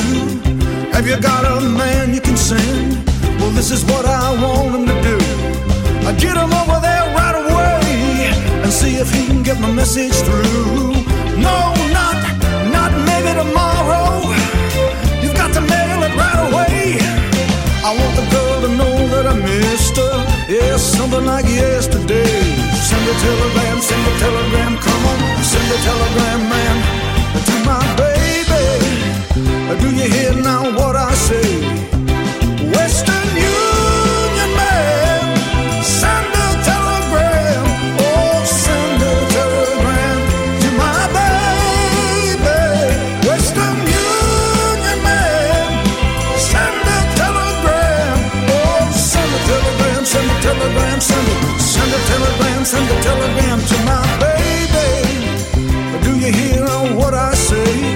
Have 0.91 1.08
you 1.08 1.15
got 1.15 1.47
a 1.47 1.62
man 1.63 2.13
you 2.13 2.19
can 2.19 2.36
send? 2.36 2.91
Well, 3.39 3.51
this 3.51 3.71
is 3.71 3.86
what 3.86 4.06
I 4.06 4.36
want 4.36 4.75
him 4.75 4.86
to 4.86 4.97
do. 5.01 5.17
I 6.03 6.12
get 6.19 6.36
him 6.36 6.51
over 6.51 6.77
there 6.84 7.08
right 7.15 7.39
away 7.39 8.36
and 8.62 8.69
see 8.69 8.97
if 8.99 9.10
he 9.15 9.27
can 9.27 9.43
get 9.43 9.62
my 9.62 9.71
message 9.71 10.12
through. 10.27 10.91
No, 11.39 11.71
not, 11.95 12.19
not 12.67 12.91
maybe 13.08 13.32
tomorrow. 13.32 14.27
You've 15.23 15.39
got 15.39 15.53
to 15.53 15.62
mail 15.62 16.03
it 16.03 16.13
right 16.19 16.41
away. 16.43 16.99
I 17.79 17.95
want 17.95 18.13
the 18.19 18.27
girl 18.27 18.60
to 18.67 18.69
know 18.75 18.95
that 19.15 19.25
I 19.25 19.36
missed 19.39 19.95
her. 19.95 20.15
Yeah, 20.51 20.75
something 20.75 21.25
like 21.25 21.45
yesterday. 21.45 22.27
Send 22.75 23.08
a 23.08 23.15
telegram, 23.23 23.79
send 23.79 24.03
a 24.03 24.13
telegram, 24.19 24.75
come 24.84 25.06
on. 25.08 25.43
Send 25.47 25.63
a 25.71 25.79
telegram, 25.88 26.49
man. 26.49 27.03
Uh, 29.69 29.76
do 29.82 29.88
you 29.95 30.08
hear 30.15 30.34
now 30.41 30.63
what 30.78 30.95
I 30.95 31.12
say? 31.28 31.47
Western 32.76 33.30
Union 33.36 34.52
man, 34.60 35.21
send 35.84 36.34
a 36.45 36.49
telegram. 36.69 37.63
Oh, 38.08 38.43
send 38.43 39.02
a 39.12 39.13
telegram 39.38 40.19
to 40.63 40.69
my 40.84 41.02
baby. 41.17 42.62
Western 43.30 43.78
Union 43.88 44.99
man, 45.08 45.69
send 46.49 46.88
a 46.97 46.99
telegram. 47.21 48.17
Oh, 48.58 48.84
send 49.12 49.32
a 49.38 49.41
telegram, 49.52 50.02
send 50.13 50.30
a 50.30 50.38
telegram, 50.47 50.99
send 51.10 51.28
a, 51.32 51.36
send 51.71 51.91
a 51.97 52.02
telegram, 52.12 52.62
send 52.65 52.88
a 52.91 52.97
telegram 53.08 53.60
to 53.71 53.78
my 53.89 54.04
baby. 54.23 54.91
Uh, 55.95 55.97
do 56.06 56.12
you 56.19 56.32
hear 56.34 56.65
what 56.99 57.13
I 57.13 57.34
say? 57.34 57.92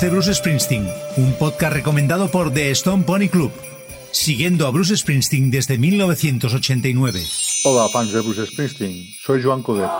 De 0.00 0.10
Bruce 0.10 0.32
Springsteen, 0.32 0.88
un 1.16 1.32
podcast 1.32 1.72
recomendado 1.72 2.28
por 2.28 2.52
The 2.52 2.70
Stone 2.70 3.02
Pony 3.04 3.28
Club, 3.28 3.50
siguiendo 4.12 4.66
a 4.66 4.70
Bruce 4.70 4.96
Springsteen 4.96 5.50
desde 5.50 5.76
1989. 5.78 7.20
Hola, 7.64 7.88
fans 7.88 8.12
de 8.12 8.20
Bruce 8.20 8.46
Springsteen. 8.46 9.06
Soy 9.20 9.42
Joan 9.42 9.62
Codet. 9.62 9.90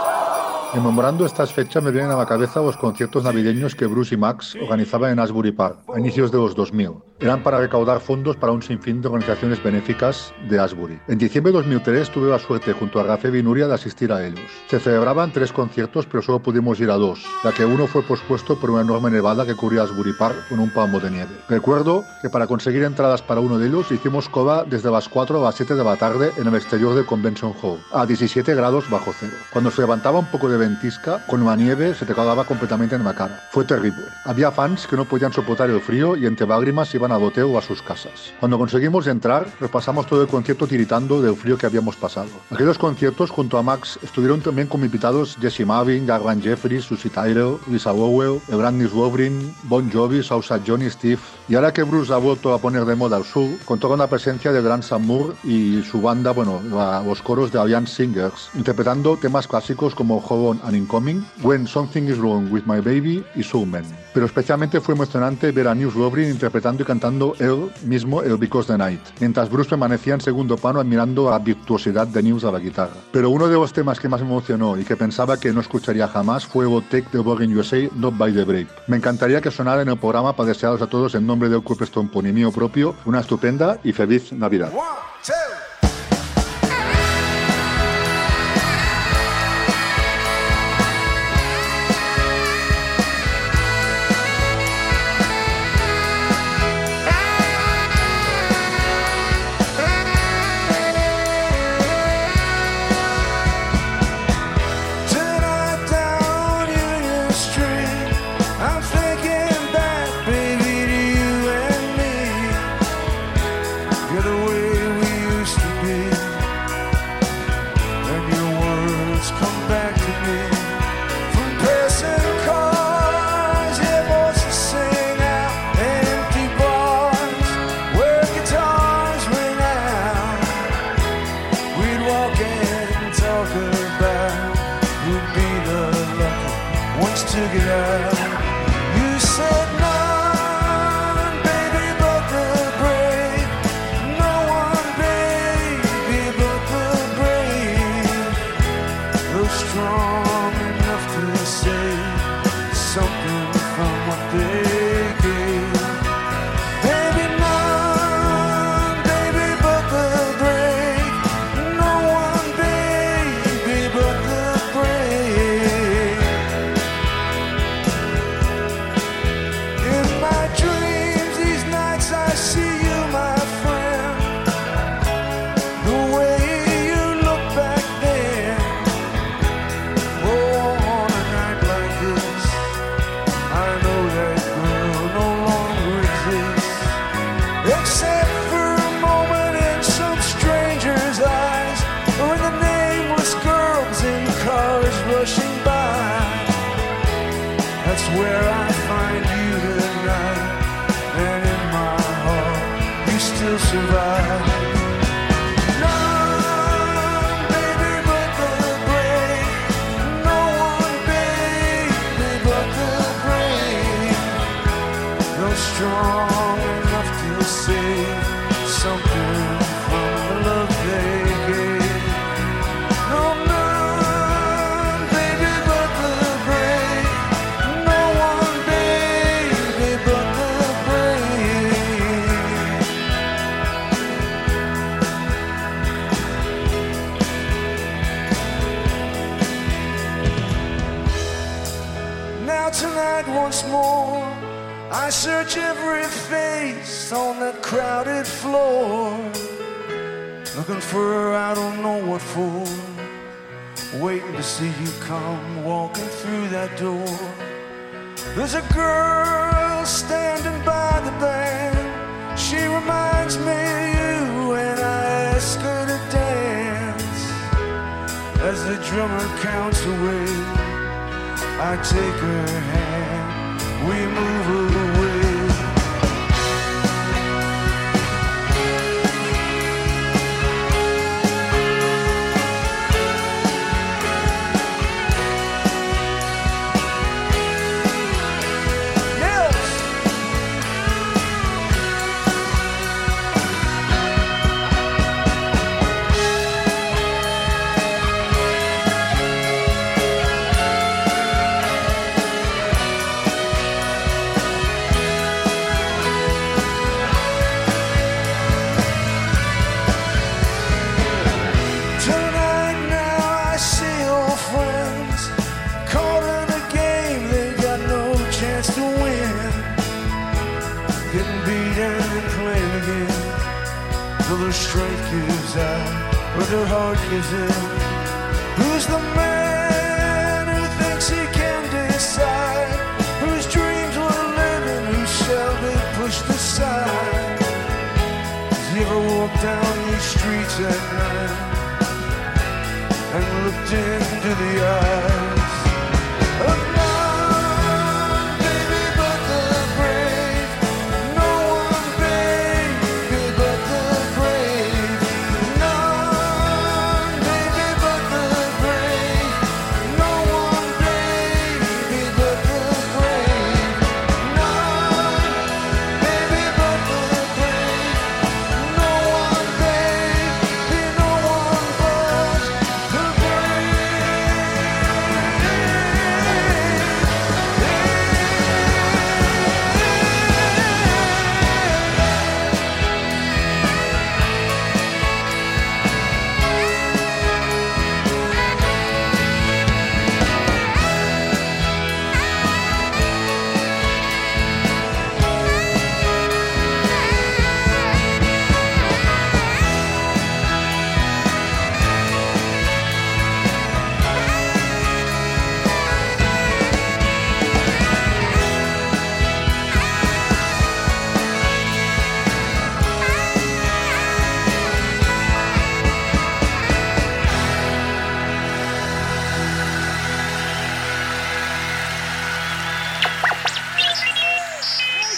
Rememorando 0.75 1.27
estas 1.27 1.53
fechas 1.53 1.83
me 1.83 1.91
vienen 1.91 2.13
a 2.13 2.17
la 2.17 2.27
cabeza 2.27 2.61
los 2.61 2.77
conciertos 2.77 3.25
navideños 3.25 3.75
que 3.75 3.87
Bruce 3.87 4.15
y 4.15 4.19
Max 4.19 4.55
organizaban 4.61 5.13
en 5.13 5.19
Asbury 5.19 5.53
Park 5.53 5.81
a 5.93 5.99
inicios 5.99 6.31
de 6.31 6.39
los 6.39 6.55
2000. 6.55 6.91
Eran 7.21 7.43
para 7.43 7.59
recaudar 7.59 7.99
fondos 7.99 8.37
para 8.37 8.53
un 8.53 8.63
sinfín 8.63 9.03
de 9.03 9.09
organizaciones 9.09 9.61
benéficas 9.61 10.33
de 10.49 10.61
Asbury. 10.61 11.01
En 11.09 11.19
diciembre 11.19 11.51
de 11.51 11.59
2003 11.59 12.11
tuve 12.11 12.31
la 12.31 12.39
suerte 12.39 12.73
junto 12.73 13.01
a 13.01 13.03
Rafael 13.03 13.35
y 13.35 13.43
Nuria 13.43 13.67
de 13.67 13.75
asistir 13.75 14.13
a 14.13 14.25
ellos. 14.25 14.49
Se 14.69 14.79
celebraban 14.79 15.33
tres 15.33 15.53
conciertos 15.53 16.07
pero 16.07 16.23
solo 16.23 16.39
pudimos 16.39 16.79
ir 16.79 16.93
a 16.93 16.95
dos, 16.95 17.27
ya 17.43 17.51
que 17.51 17.65
uno 17.65 17.89
fue 17.89 18.03
pospuesto 18.05 18.61
por 18.61 18.71
una 18.71 18.83
enorme 18.83 19.11
nevada 19.11 19.45
que 19.45 19.57
cubría 19.57 19.83
Asbury 19.83 20.13
Park 20.13 20.49
con 20.49 20.61
un 20.61 20.71
palmo 20.71 21.01
de 21.01 21.11
nieve. 21.11 21.33
Recuerdo 21.49 22.05
que 22.23 22.31
para 22.31 22.47
conseguir 22.47 22.85
entradas 22.85 23.21
para 23.21 23.41
uno 23.41 23.59
de 23.59 23.67
ellos 23.67 23.91
hicimos 23.91 24.29
cola 24.29 24.65
desde 24.65 24.89
las 24.89 25.09
4 25.09 25.41
a 25.41 25.43
las 25.43 25.57
7 25.57 25.75
de 25.75 25.83
la 25.83 25.97
tarde 25.97 26.31
en 26.37 26.47
el 26.47 26.55
exterior 26.55 26.95
del 26.95 27.05
Convention 27.05 27.53
Hall, 27.61 27.81
a 27.91 28.07
17 28.07 28.55
grados 28.55 28.89
bajo 28.89 29.13
cero. 29.19 29.33
Cuando 29.53 29.73
se 29.73 29.81
levantaba 29.81 30.21
un 30.21 30.27
poco 30.27 30.49
de 30.49 30.57
ventisca, 30.57 31.27
con 31.27 31.45
la 31.45 31.57
nieve 31.57 31.97
se 31.97 32.07
te 32.07 32.15
cagaba 32.15 32.45
completamente 32.45 32.95
en 32.95 33.03
la 33.03 33.15
cara. 33.15 33.43
Fue 33.51 33.65
terrible. 33.65 34.05
Había 34.25 34.53
fans 34.53 34.87
que 34.87 34.95
no 34.95 35.05
podían 35.05 35.33
soportar 35.33 35.69
el 35.69 35.81
frío 35.81 36.17
y 36.17 36.25
entre 36.25 36.47
lágrimas 36.47 36.95
iban 36.95 37.08
a 37.13 37.17
boteo 37.17 37.57
a 37.59 37.63
sus 37.63 37.83
casas. 37.83 38.33
Cuando 38.41 38.59
conseguimos 38.59 39.07
entrar, 39.07 39.47
repasamos 39.61 40.07
todo 40.07 40.23
el 40.23 40.29
concierto 40.29 40.67
tiritando 40.67 41.21
del 41.23 41.35
frío 41.37 41.57
que 41.59 41.67
habíamos 41.67 41.97
pasado. 41.97 42.29
Aquellos 42.51 42.79
conciertos 42.79 43.31
junto 43.31 43.59
a 43.59 43.63
Max 43.63 43.99
estuvieron 44.03 44.41
también 44.41 44.69
con 44.69 44.85
invitados 44.85 45.37
Jesse 45.41 45.67
Marvin, 45.67 46.07
Garland 46.07 46.43
Jeffries, 46.43 46.85
Susie 46.85 47.11
Tyrell, 47.11 47.57
Lisa 47.71 47.93
Lowell, 47.93 48.41
Brandis 48.49 48.93
Wobrin, 48.93 49.55
Bon 49.65 49.91
Jovi, 49.91 50.23
Sousa 50.23 50.61
Johnny 50.67 50.89
Steve. 50.91 51.19
Y 51.49 51.55
ahora 51.55 51.73
que 51.73 51.83
Bruce 51.83 52.13
ha 52.13 52.19
vuelto 52.19 52.53
a 52.53 52.59
poner 52.59 52.85
de 52.85 52.95
moda 52.95 53.17
al 53.17 53.25
sur, 53.25 53.49
contó 53.65 53.89
con 53.89 53.99
la 53.99 54.07
presencia 54.07 54.53
de 54.53 54.61
Grant 54.61 54.83
Sam 54.85 55.07
Moore 55.07 55.35
y 55.45 55.83
su 55.83 56.01
banda, 56.03 56.33
bueno, 56.33 56.61
la- 56.71 57.03
los 57.03 57.23
coros 57.23 57.51
de 57.53 57.59
Alliance 57.59 57.95
Singers, 57.95 58.51
interpretando 58.55 59.17
temas 59.17 59.47
clásicos 59.49 59.95
como 59.95 60.19
Hold 60.19 60.61
On 60.61 60.61
and 60.65 60.77
Incoming, 60.77 61.25
When 61.43 61.67
Something 61.67 62.03
Is 62.05 62.19
Wrong 62.19 62.53
With 62.53 62.65
My 62.67 62.81
Baby 62.81 63.25
y 63.35 63.43
Soul 63.43 63.67
Man. 63.69 63.85
Pero 64.13 64.27
especialmente 64.27 64.81
fue 64.81 64.95
emocionante 64.95 65.53
ver 65.53 65.69
a 65.69 65.75
News 65.75 65.95
Robrin 65.95 66.29
interpretando 66.31 66.83
y 66.83 66.87
cantando 66.87 66.98
él 67.39 67.71
mismo 67.85 68.23
el 68.23 68.37
Because 68.37 68.67
the 68.67 68.79
Night, 68.79 69.01
mientras 69.21 69.51
Bruce 69.51 69.71
permanecía 69.71 70.15
en 70.15 70.21
segundo 70.21 70.57
plano 70.57 70.81
admirando 70.81 71.31
la 71.31 71.39
virtuosidad 71.39 72.07
de 72.07 72.23
News 72.23 72.45
a 72.45 72.53
la 72.53 72.59
guitarra. 72.59 72.95
Pero 73.13 73.31
uno 73.31 73.47
de 73.49 73.55
los 73.55 73.73
temas 73.73 74.01
que 74.01 74.09
más 74.09 74.21
me 74.21 74.27
emocionó 74.27 74.79
y 74.79 74.85
que 74.85 74.97
pensaba 74.97 75.39
que 75.39 75.53
no 75.53 75.61
escucharía 75.61 76.09
jamás 76.09 76.47
fue 76.47 76.67
el 76.67 76.83
Take 76.85 77.09
de 77.13 77.19
Born 77.19 77.57
USA, 77.57 77.89
Not 77.95 78.17
by 78.17 78.33
the 78.33 78.45
Brave. 78.45 78.69
Me 78.87 78.97
encantaría 78.97 79.41
que 79.41 79.51
sonara 79.51 79.83
en 79.83 79.89
el 79.89 79.99
programa 79.99 80.35
para 80.35 80.49
desearos 80.49 80.83
a 80.83 80.87
todos 80.87 81.15
en 81.15 81.27
nombre 81.27 81.49
del 81.49 81.63
Club 81.63 81.83
Stone 81.83 82.11
Pony 82.13 82.33
mío 82.33 82.53
propio 82.53 82.95
una 83.05 83.21
estupenda 83.21 83.79
y 83.85 83.93
feliz 83.93 84.33
Navidad. 84.33 84.73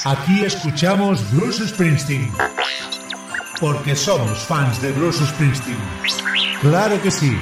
Aquí 0.05 0.45
escuchamos 0.45 1.31
Bruce 1.31 1.69
Springsteen. 1.69 2.33
Porque 3.61 3.95
somos 3.95 4.39
fans 4.39 4.81
de 4.81 4.93
Bruce 4.93 5.27
Springsteen. 5.27 5.77
Claro 6.63 7.01
que 7.03 7.11
sí. 7.11 7.39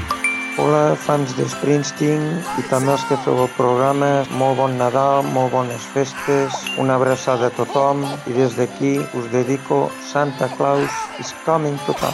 Hola 0.59 0.97
fans 0.99 1.37
de 1.39 1.45
Springsteen 1.47 2.23
i 2.59 2.65
també 2.67 2.91
els 2.91 3.05
que 3.07 3.15
feu 3.23 3.37
el 3.45 3.51
programa, 3.55 4.09
molt 4.41 4.59
bon 4.59 4.73
Nadal, 4.75 5.23
festes, 5.93 6.53
una 6.83 6.97
abraçada 6.97 7.47
a 7.47 7.55
tothom 7.55 8.03
i 8.27 8.33
des 8.35 8.57
d'aquí 8.57 8.99
us 9.15 9.31
dedico 9.31 9.89
Santa 10.03 10.49
Claus 10.57 10.91
is 11.21 11.33
coming 11.45 11.79
to 11.87 11.95
town. 11.95 12.13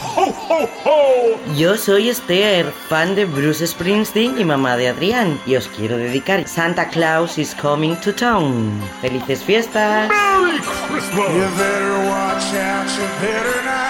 Yo 1.55 1.75
soy 1.75 2.09
Esther, 2.09 2.71
fan 2.87 3.15
de 3.15 3.25
Bruce 3.25 3.65
Springsteen 3.65 4.39
y 4.39 4.45
mamá 4.45 4.77
de 4.77 4.89
Adrián 4.89 5.39
y 5.47 5.55
os 5.55 5.67
quiero 5.67 5.97
dedicar 5.97 6.47
Santa 6.47 6.87
Claus 6.89 7.39
is 7.39 7.55
coming 7.55 7.95
to 8.01 8.13
town. 8.13 8.79
¡Felices 9.01 9.43
fiestas! 9.43 10.07
Merry 10.09 10.59
Christmas! 10.87 11.33
You 11.33 11.47
better 11.57 11.97
watch 12.09 12.53
out, 12.53 12.87
you 12.93 13.07
better 13.21 13.63
not 13.65 13.84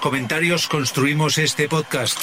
Comentarios 0.00 0.66
construimos 0.66 1.36
este 1.36 1.68
podcast. 1.68 2.18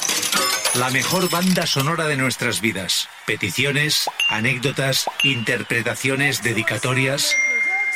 La 0.79 0.89
mejor 0.89 1.29
banda 1.29 1.67
sonora 1.67 2.07
de 2.07 2.17
nuestras 2.17 2.59
vidas. 2.59 3.07
Peticiones, 3.27 4.09
anécdotas, 4.29 5.07
interpretaciones, 5.23 6.41
dedicatorias. 6.41 7.35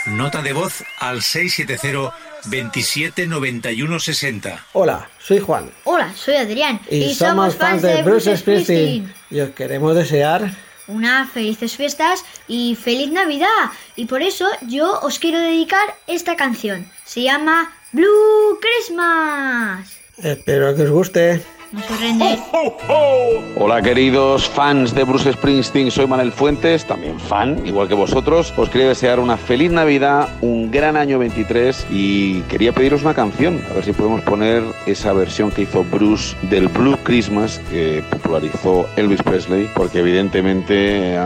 Nota 0.06 0.44
de 0.44 0.54
voz 0.54 0.84
al 1.00 1.24
670 1.24 2.14
27 2.46 3.26
91 3.26 4.00
60. 4.00 4.66
Hola, 4.74 5.10
soy 5.20 5.40
Juan 5.40 5.72
Hola, 5.84 6.14
soy 6.16 6.36
Adrián 6.36 6.80
y, 6.90 7.14
somos 7.16 7.56
fans 7.56 7.82
de 7.82 8.04
Bruce 8.04 8.36
Springsteen 8.38 9.14
y 9.30 9.40
os 9.40 9.52
queremos 9.52 9.96
desear 9.96 10.52
Unas 10.88 11.30
felices 11.32 11.76
fiestas 11.76 12.24
y 12.48 12.76
feliz 12.76 13.12
Navidad. 13.12 13.72
Y 13.96 14.06
por 14.06 14.22
eso 14.22 14.48
yo 14.68 15.00
os 15.02 15.18
quiero 15.18 15.40
dedicar 15.40 15.96
esta 16.06 16.36
canción. 16.36 16.88
Se 17.06 17.24
llama 17.24 17.72
Blue 17.94 18.58
Christmas. 18.62 20.00
Espero 20.18 20.74
que 20.76 20.84
os 20.84 20.92
guste. 20.92 21.42
No 21.74 21.82
rende. 22.00 22.40
Hola 23.58 23.82
queridos 23.82 24.48
fans 24.48 24.94
de 24.94 25.04
Bruce 25.04 25.32
Springsteen, 25.32 25.92
soy 25.92 26.08
Manuel 26.08 26.32
Fuentes, 26.32 26.86
también 26.86 27.20
fan, 27.20 27.66
igual 27.66 27.88
que 27.88 27.94
vosotros. 27.94 28.54
Os 28.58 28.70
quería 28.70 28.90
desear 28.90 29.20
una 29.20 29.38
feliz 29.38 29.72
Navidad, 29.72 30.30
un 30.42 30.72
gran 30.72 30.98
año 30.98 31.20
23 31.20 31.88
y 31.90 32.42
quería 32.44 32.74
pediros 32.74 33.04
una 33.04 33.14
canción, 33.14 33.62
a 33.70 33.74
ver 33.74 33.86
si 33.86 33.94
podemos 33.94 34.22
poner 34.22 34.64
esa 34.86 35.14
versión 35.14 35.52
que 35.52 35.64
hizo 35.64 35.84
Bruce 35.84 36.36
del 36.44 36.68
Blue 36.68 36.98
Christmas 37.04 37.62
que 37.70 38.04
popularizó 38.10 38.88
Elvis 38.98 39.24
Presley, 39.24 39.70
porque 39.74 40.00
evidentemente 40.00 41.18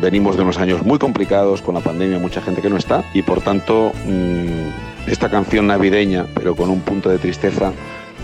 venimos 0.00 0.36
de 0.36 0.42
unos 0.42 0.58
años 0.58 0.82
muy 0.82 0.98
complicados 0.98 1.60
con 1.60 1.74
la 1.74 1.80
pandemia, 1.80 2.18
mucha 2.18 2.40
gente 2.40 2.62
que 2.62 2.70
no 2.70 2.76
está 2.76 3.04
y 3.12 3.22
por 3.22 3.42
tanto 3.42 3.92
mm, 4.06 4.91
esta 5.06 5.28
canción 5.28 5.66
navideña, 5.66 6.26
pero 6.34 6.54
con 6.54 6.70
un 6.70 6.80
punto 6.80 7.08
de 7.08 7.18
tristeza, 7.18 7.72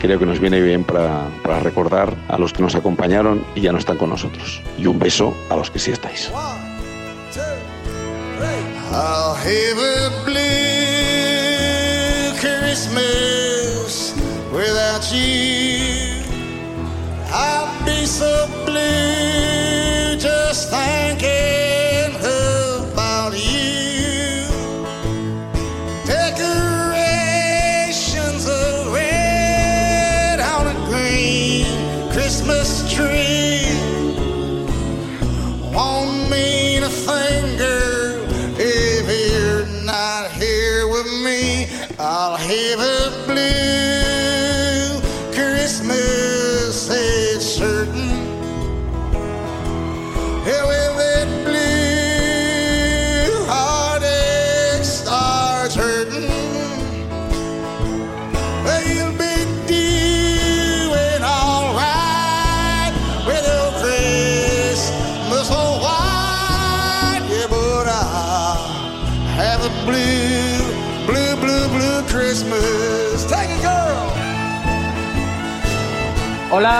creo 0.00 0.18
que 0.18 0.26
nos 0.26 0.40
viene 0.40 0.60
bien 0.60 0.84
para, 0.84 1.28
recordar 1.60 2.14
a 2.28 2.38
los 2.38 2.52
que 2.52 2.62
nos 2.62 2.74
acompañaron 2.74 3.44
y 3.54 3.62
ya 3.62 3.72
no 3.72 3.78
están 3.78 3.96
con 3.96 4.10
nosotros. 4.10 4.62
Y 4.78 4.86
un 4.86 4.98
beso 4.98 5.34
a 5.50 5.56
los 5.56 5.70
que 5.70 5.78
sí 5.78 5.90
estáis. 5.90 6.30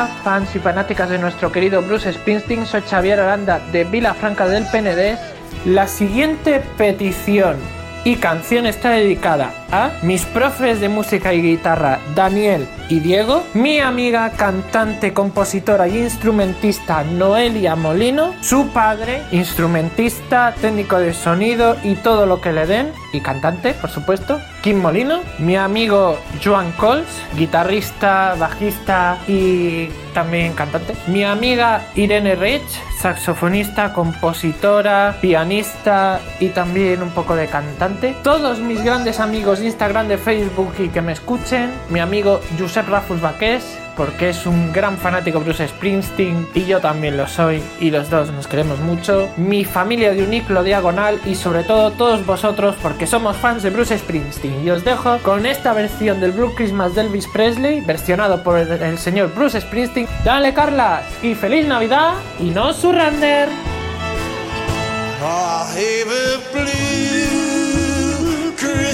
Fans 0.06 0.54
y 0.54 0.58
fanáticas 0.58 1.10
de 1.10 1.18
nuestro 1.18 1.50
querido 1.50 1.82
Bruce 1.82 2.12
Springsteen, 2.12 2.66
soy 2.66 2.82
Xavier 2.82 3.18
Aranda 3.18 3.60
de 3.72 3.84
Vilafranca 3.84 4.46
del 4.46 4.64
PND. 4.64 5.18
La 5.66 5.88
siguiente 5.88 6.62
petición 6.76 7.56
y 8.04 8.16
canción 8.16 8.66
está 8.66 8.90
dedicada 8.90 9.57
a 9.70 9.92
mis 10.02 10.24
profes 10.24 10.80
de 10.80 10.88
música 10.88 11.34
y 11.34 11.42
guitarra 11.42 12.00
Daniel 12.14 12.66
y 12.88 13.00
Diego, 13.00 13.42
mi 13.54 13.80
amiga 13.80 14.30
cantante, 14.30 15.12
compositora 15.12 15.88
y 15.88 15.98
instrumentista 15.98 17.04
Noelia 17.04 17.76
Molino, 17.76 18.34
su 18.40 18.68
padre, 18.68 19.22
instrumentista, 19.30 20.54
técnico 20.60 20.98
de 20.98 21.12
sonido 21.12 21.76
y 21.82 21.96
todo 21.96 22.24
lo 22.26 22.40
que 22.40 22.52
le 22.52 22.66
den, 22.66 22.92
y 23.12 23.20
cantante, 23.20 23.74
por 23.74 23.90
supuesto, 23.90 24.40
Kim 24.62 24.80
Molino, 24.80 25.20
mi 25.38 25.56
amigo 25.56 26.18
Joan 26.42 26.72
Coles, 26.72 27.06
guitarrista, 27.36 28.34
bajista 28.38 29.18
y 29.26 29.88
también 30.14 30.52
cantante, 30.54 30.94
mi 31.06 31.24
amiga 31.24 31.82
Irene 31.94 32.34
Rich, 32.34 32.80
saxofonista, 33.00 33.92
compositora, 33.92 35.16
pianista 35.20 36.20
y 36.40 36.48
también 36.48 37.02
un 37.02 37.10
poco 37.10 37.36
de 37.36 37.46
cantante, 37.46 38.16
todos 38.22 38.58
mis 38.58 38.82
grandes 38.82 39.20
amigos 39.20 39.57
de 39.60 39.66
Instagram, 39.66 40.08
de 40.08 40.18
Facebook 40.18 40.72
y 40.78 40.88
que 40.88 41.02
me 41.02 41.12
escuchen, 41.12 41.70
mi 41.90 42.00
amigo 42.00 42.40
Josep 42.58 42.88
Rafus 42.88 43.20
Baqués, 43.20 43.78
porque 43.96 44.28
es 44.28 44.46
un 44.46 44.72
gran 44.72 44.96
fanático 44.96 45.40
Bruce 45.40 45.66
Springsteen 45.66 46.48
y 46.54 46.64
yo 46.64 46.80
también 46.80 47.16
lo 47.16 47.26
soy 47.26 47.60
y 47.80 47.90
los 47.90 48.08
dos 48.08 48.30
nos 48.30 48.46
queremos 48.46 48.78
mucho. 48.78 49.28
Mi 49.36 49.64
familia 49.64 50.12
de 50.12 50.22
Uniclo 50.22 50.62
Diagonal 50.62 51.20
y 51.26 51.34
sobre 51.34 51.64
todo 51.64 51.90
todos 51.90 52.24
vosotros 52.24 52.76
porque 52.80 53.08
somos 53.08 53.36
fans 53.36 53.64
de 53.64 53.70
Bruce 53.70 53.98
Springsteen. 53.98 54.64
Y 54.64 54.70
os 54.70 54.84
dejo 54.84 55.18
con 55.18 55.46
esta 55.46 55.72
versión 55.72 56.20
del 56.20 56.30
Blue 56.30 56.54
Christmas 56.54 56.94
de 56.94 57.02
Elvis 57.02 57.26
Presley, 57.26 57.80
versionado 57.80 58.42
por 58.44 58.58
el, 58.58 58.98
señor 58.98 59.34
Bruce 59.34 59.60
Springsteen. 59.60 60.06
Dale 60.24 60.54
Carla 60.54 61.02
y 61.22 61.34
feliz 61.34 61.66
Navidad 61.66 62.14
y 62.38 62.50
no 62.50 62.72
surrender. 62.72 63.48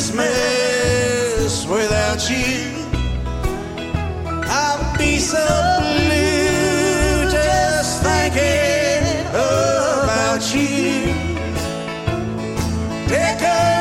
Christmas 0.07 1.67
without 1.67 2.29
you. 2.29 2.75
I'll 4.47 4.99
be 4.99 5.19
so 5.19 5.39
blue 5.81 7.31
just 7.31 8.03
thinking 8.03 9.27
about 9.33 10.55
you. 10.55 11.07
Decorations 13.09 13.74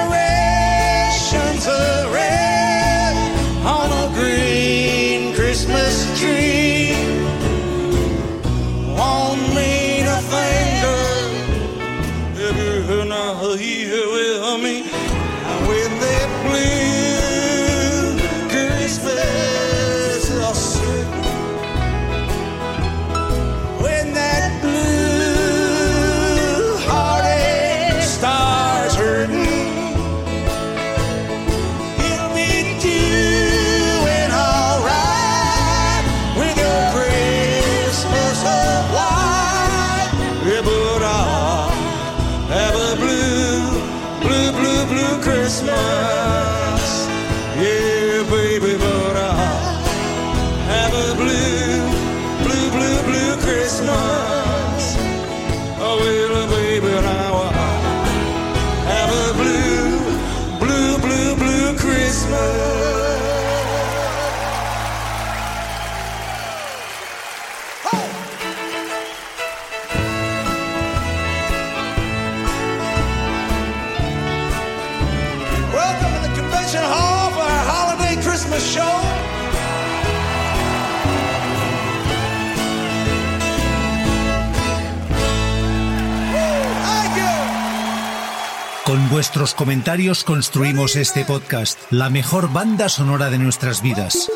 Con 88.86 89.10
vuestros 89.10 89.56
comentarios 89.56 90.24
construimos 90.24 90.96
este 90.96 91.26
podcast, 91.26 91.80
la 91.90 92.12
mejor 92.12 92.54
banda 92.54 92.90
sonora 92.90 93.30
de 93.32 93.40
nuestras 93.40 93.82
vidas. 93.82 94.30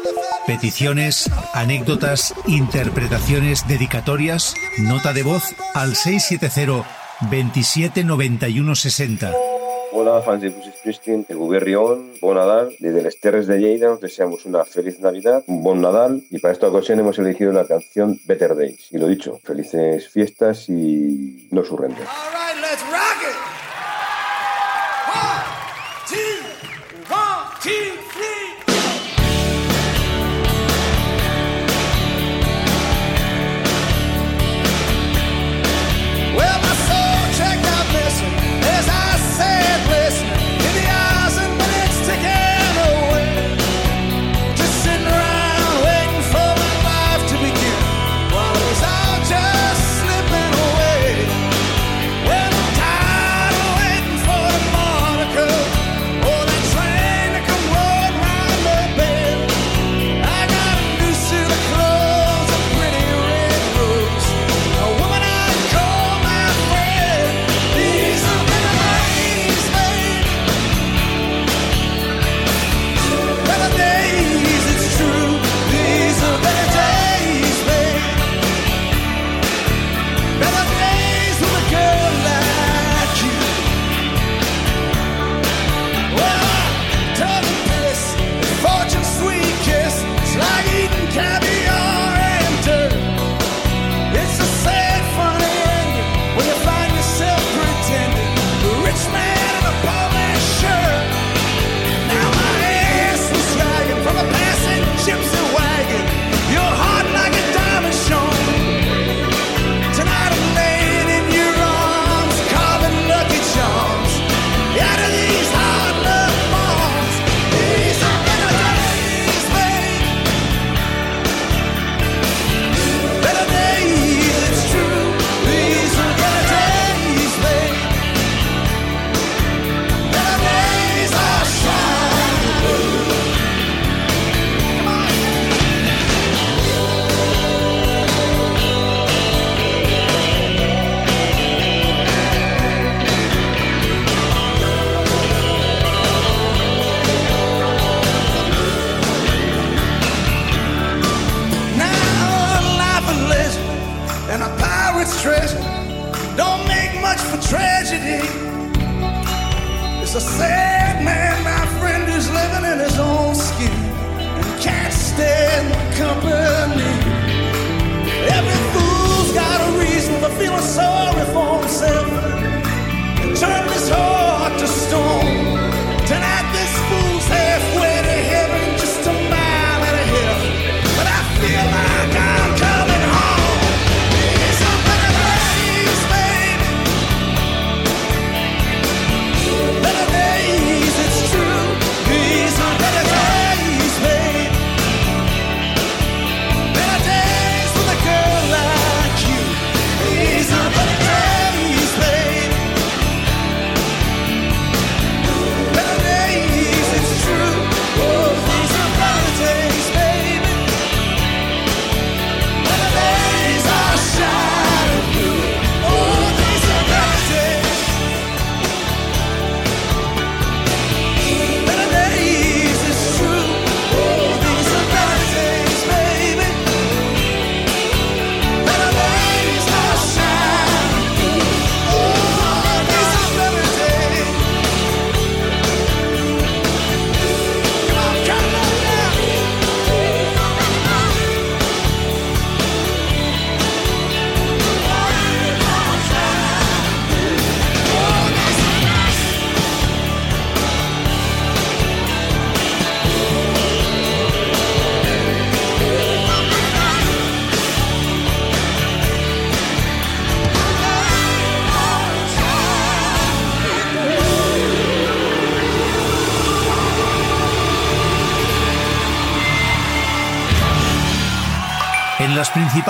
Peticiones, 0.48 1.30
anécdotas, 1.54 2.34
interpretaciones, 2.48 3.68
dedicatorias, 3.68 4.56
nota 4.80 5.14
de 5.14 5.24
voz 5.24 5.44
al 5.76 5.96
670 5.96 6.88
27 7.30 8.04
91 8.04 8.76
60. 8.76 9.47
Hola, 10.00 10.22
fans 10.22 10.44
de 10.44 10.50
Bruce 10.50 10.74
Springsteen, 10.74 11.26
de 11.28 11.34
Guberrión, 11.34 12.14
bon 12.22 12.36
Nadal. 12.36 12.70
Desde 12.78 13.02
las 13.02 13.20
Terres 13.20 13.48
de 13.48 13.58
Lleida 13.58 13.92
os 13.92 14.00
deseamos 14.00 14.46
una 14.46 14.64
feliz 14.64 15.00
Navidad, 15.00 15.44
un 15.48 15.64
bon 15.64 15.82
Nadal 15.82 16.22
y 16.30 16.38
para 16.38 16.54
esta 16.54 16.68
ocasión 16.68 17.00
hemos 17.00 17.18
elegido 17.18 17.52
la 17.52 17.66
canción 17.66 18.20
Better 18.26 18.56
Days. 18.56 18.92
Y 18.92 19.00
lo 19.00 19.08
dicho, 19.08 19.40
felices 19.44 20.08
fiestas 20.08 20.70
y 20.70 21.48
no 21.50 21.66
surrender. 21.66 22.06
All 22.06 22.32
right, 22.32 22.62
let's 22.62 22.84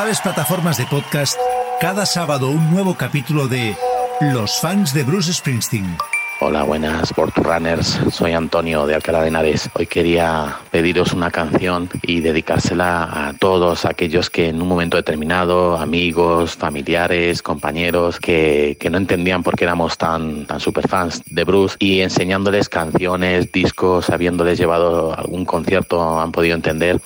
principales 0.08 0.22
plataformas 0.22 0.78
de 0.78 0.86
podcast, 0.86 1.38
cada 1.82 2.06
sábado 2.06 2.50
un 2.50 2.72
nuevo 2.72 2.96
capítulo 2.96 3.50
de 3.50 3.76
Los 4.22 4.58
fans 4.62 4.94
de 4.94 5.04
Bruce 5.04 5.34
Springsteen. 5.34 5.98
Hola, 6.40 6.64
buenas, 6.64 7.12
Runners. 7.36 8.00
Soy 8.12 8.32
Antonio 8.32 8.88
de 8.88 8.96
Alcalá 8.96 9.22
de 9.22 9.28
Henares. 9.28 9.70
Hoy 9.74 9.86
quería 9.86 10.60
pediros 10.72 11.12
una 11.12 11.30
canción 11.30 11.90
y 12.04 12.22
dedicársela 12.22 13.28
a 13.28 13.34
todos 13.34 13.84
aquellos 13.84 14.30
que 14.30 14.48
en 14.48 14.62
un 14.62 14.70
momento 14.70 14.96
determinado, 14.96 15.76
amigos, 15.78 16.56
familiares, 16.56 17.42
compañeros, 17.42 18.18
que, 18.18 18.78
que 18.80 18.90
no 18.90 18.98
entendían 18.98 19.44
por 19.44 19.58
qué 19.58 19.66
éramos 19.66 19.98
tan, 19.98 20.46
tan 20.46 20.62
super 20.62 20.88
fans 20.88 21.22
de 21.26 21.44
Bruce 21.44 21.76
y 21.80 22.00
enseñándoles 22.00 22.70
canciones, 22.70 23.52
discos, 23.52 24.10
habiéndoles 24.10 24.58
llevado 24.58 25.14
algún 25.18 25.44
concierto, 25.44 26.18
han 26.22 26.32
podido 26.32 26.56
entender 26.56 27.02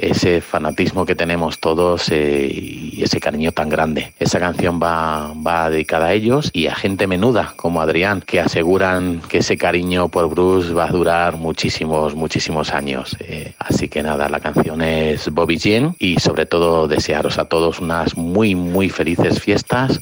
ese 0.00 0.40
fanatismo 0.40 1.04
que 1.04 1.14
tenemos 1.14 1.58
todos 1.58 2.10
eh, 2.10 2.48
y 2.50 3.02
ese 3.02 3.20
cariño 3.20 3.52
tan 3.52 3.68
grande. 3.68 4.12
Esa 4.18 4.38
canción 4.38 4.80
va, 4.82 5.32
va 5.34 5.70
dedicada 5.70 6.06
a 6.06 6.12
ellos 6.12 6.50
y 6.52 6.66
a 6.66 6.74
gente 6.74 7.06
menuda 7.06 7.52
como 7.56 7.80
Adrián, 7.80 8.22
que 8.22 8.40
aseguran 8.40 9.20
que 9.28 9.38
ese 9.38 9.56
cariño 9.56 10.08
por 10.08 10.28
Bruce 10.28 10.72
va 10.72 10.86
a 10.86 10.92
durar 10.92 11.36
muchísimos, 11.36 12.14
muchísimos 12.14 12.72
años. 12.72 13.16
Eh, 13.20 13.52
así 13.58 13.88
que 13.88 14.02
nada, 14.02 14.28
la 14.28 14.40
canción 14.40 14.82
es 14.82 15.30
Bobby 15.30 15.58
Jean 15.58 15.94
y 15.98 16.18
sobre 16.18 16.46
todo 16.46 16.88
desearos 16.88 17.38
a 17.38 17.44
todos 17.44 17.80
unas 17.80 18.16
muy, 18.16 18.54
muy 18.54 18.88
felices 18.88 19.40
fiestas, 19.40 20.00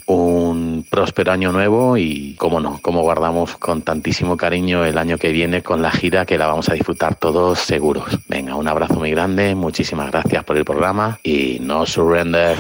próspero 0.83 1.33
año 1.33 1.53
nuevo 1.53 1.97
y, 1.97 2.35
como 2.39 2.61
no, 2.61 2.79
como 2.83 3.03
guardamos 3.03 3.57
con 3.57 3.83
tantísimo 3.83 4.37
cariño 4.37 4.85
el 4.85 4.99
año 4.99 5.19
que 5.19 5.33
viene 5.33 5.63
con 5.63 5.83
la 5.83 5.91
gira 5.91 6.27
que 6.27 6.39
la 6.39 6.47
vamos 6.47 6.69
a 6.69 6.75
disfrutar 6.75 7.15
todos 7.15 7.59
seguros. 7.59 8.19
Venga, 8.29 8.55
un 8.55 8.69
abrazo 8.69 8.95
muy 8.95 9.11
grande, 9.11 9.55
muchísimas 9.55 10.11
gracias 10.11 10.45
por 10.45 10.57
el 10.57 10.65
programa 10.65 11.19
y 11.23 11.59
no 11.61 11.87
surrender. 11.87 12.57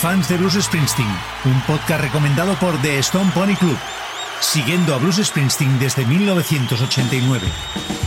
Fans 0.00 0.28
de 0.28 0.36
Bruce 0.36 0.60
Springsteen, 0.60 1.08
un 1.44 1.60
podcast 1.62 2.02
recomendado 2.02 2.54
por 2.56 2.76
The 2.82 2.98
Stone 2.98 3.30
Pony 3.32 3.56
Club, 3.56 3.78
siguiendo 4.40 4.94
a 4.94 4.98
Bruce 4.98 5.24
Springsteen 5.24 5.78
desde 5.78 6.04
1989. 6.04 8.05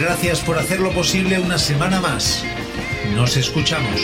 Gracias 0.00 0.40
por 0.40 0.58
hacerlo 0.58 0.90
posible 0.90 1.38
una 1.38 1.58
semana 1.58 2.00
más. 2.00 2.44
Nos 3.14 3.36
escuchamos. 3.36 4.00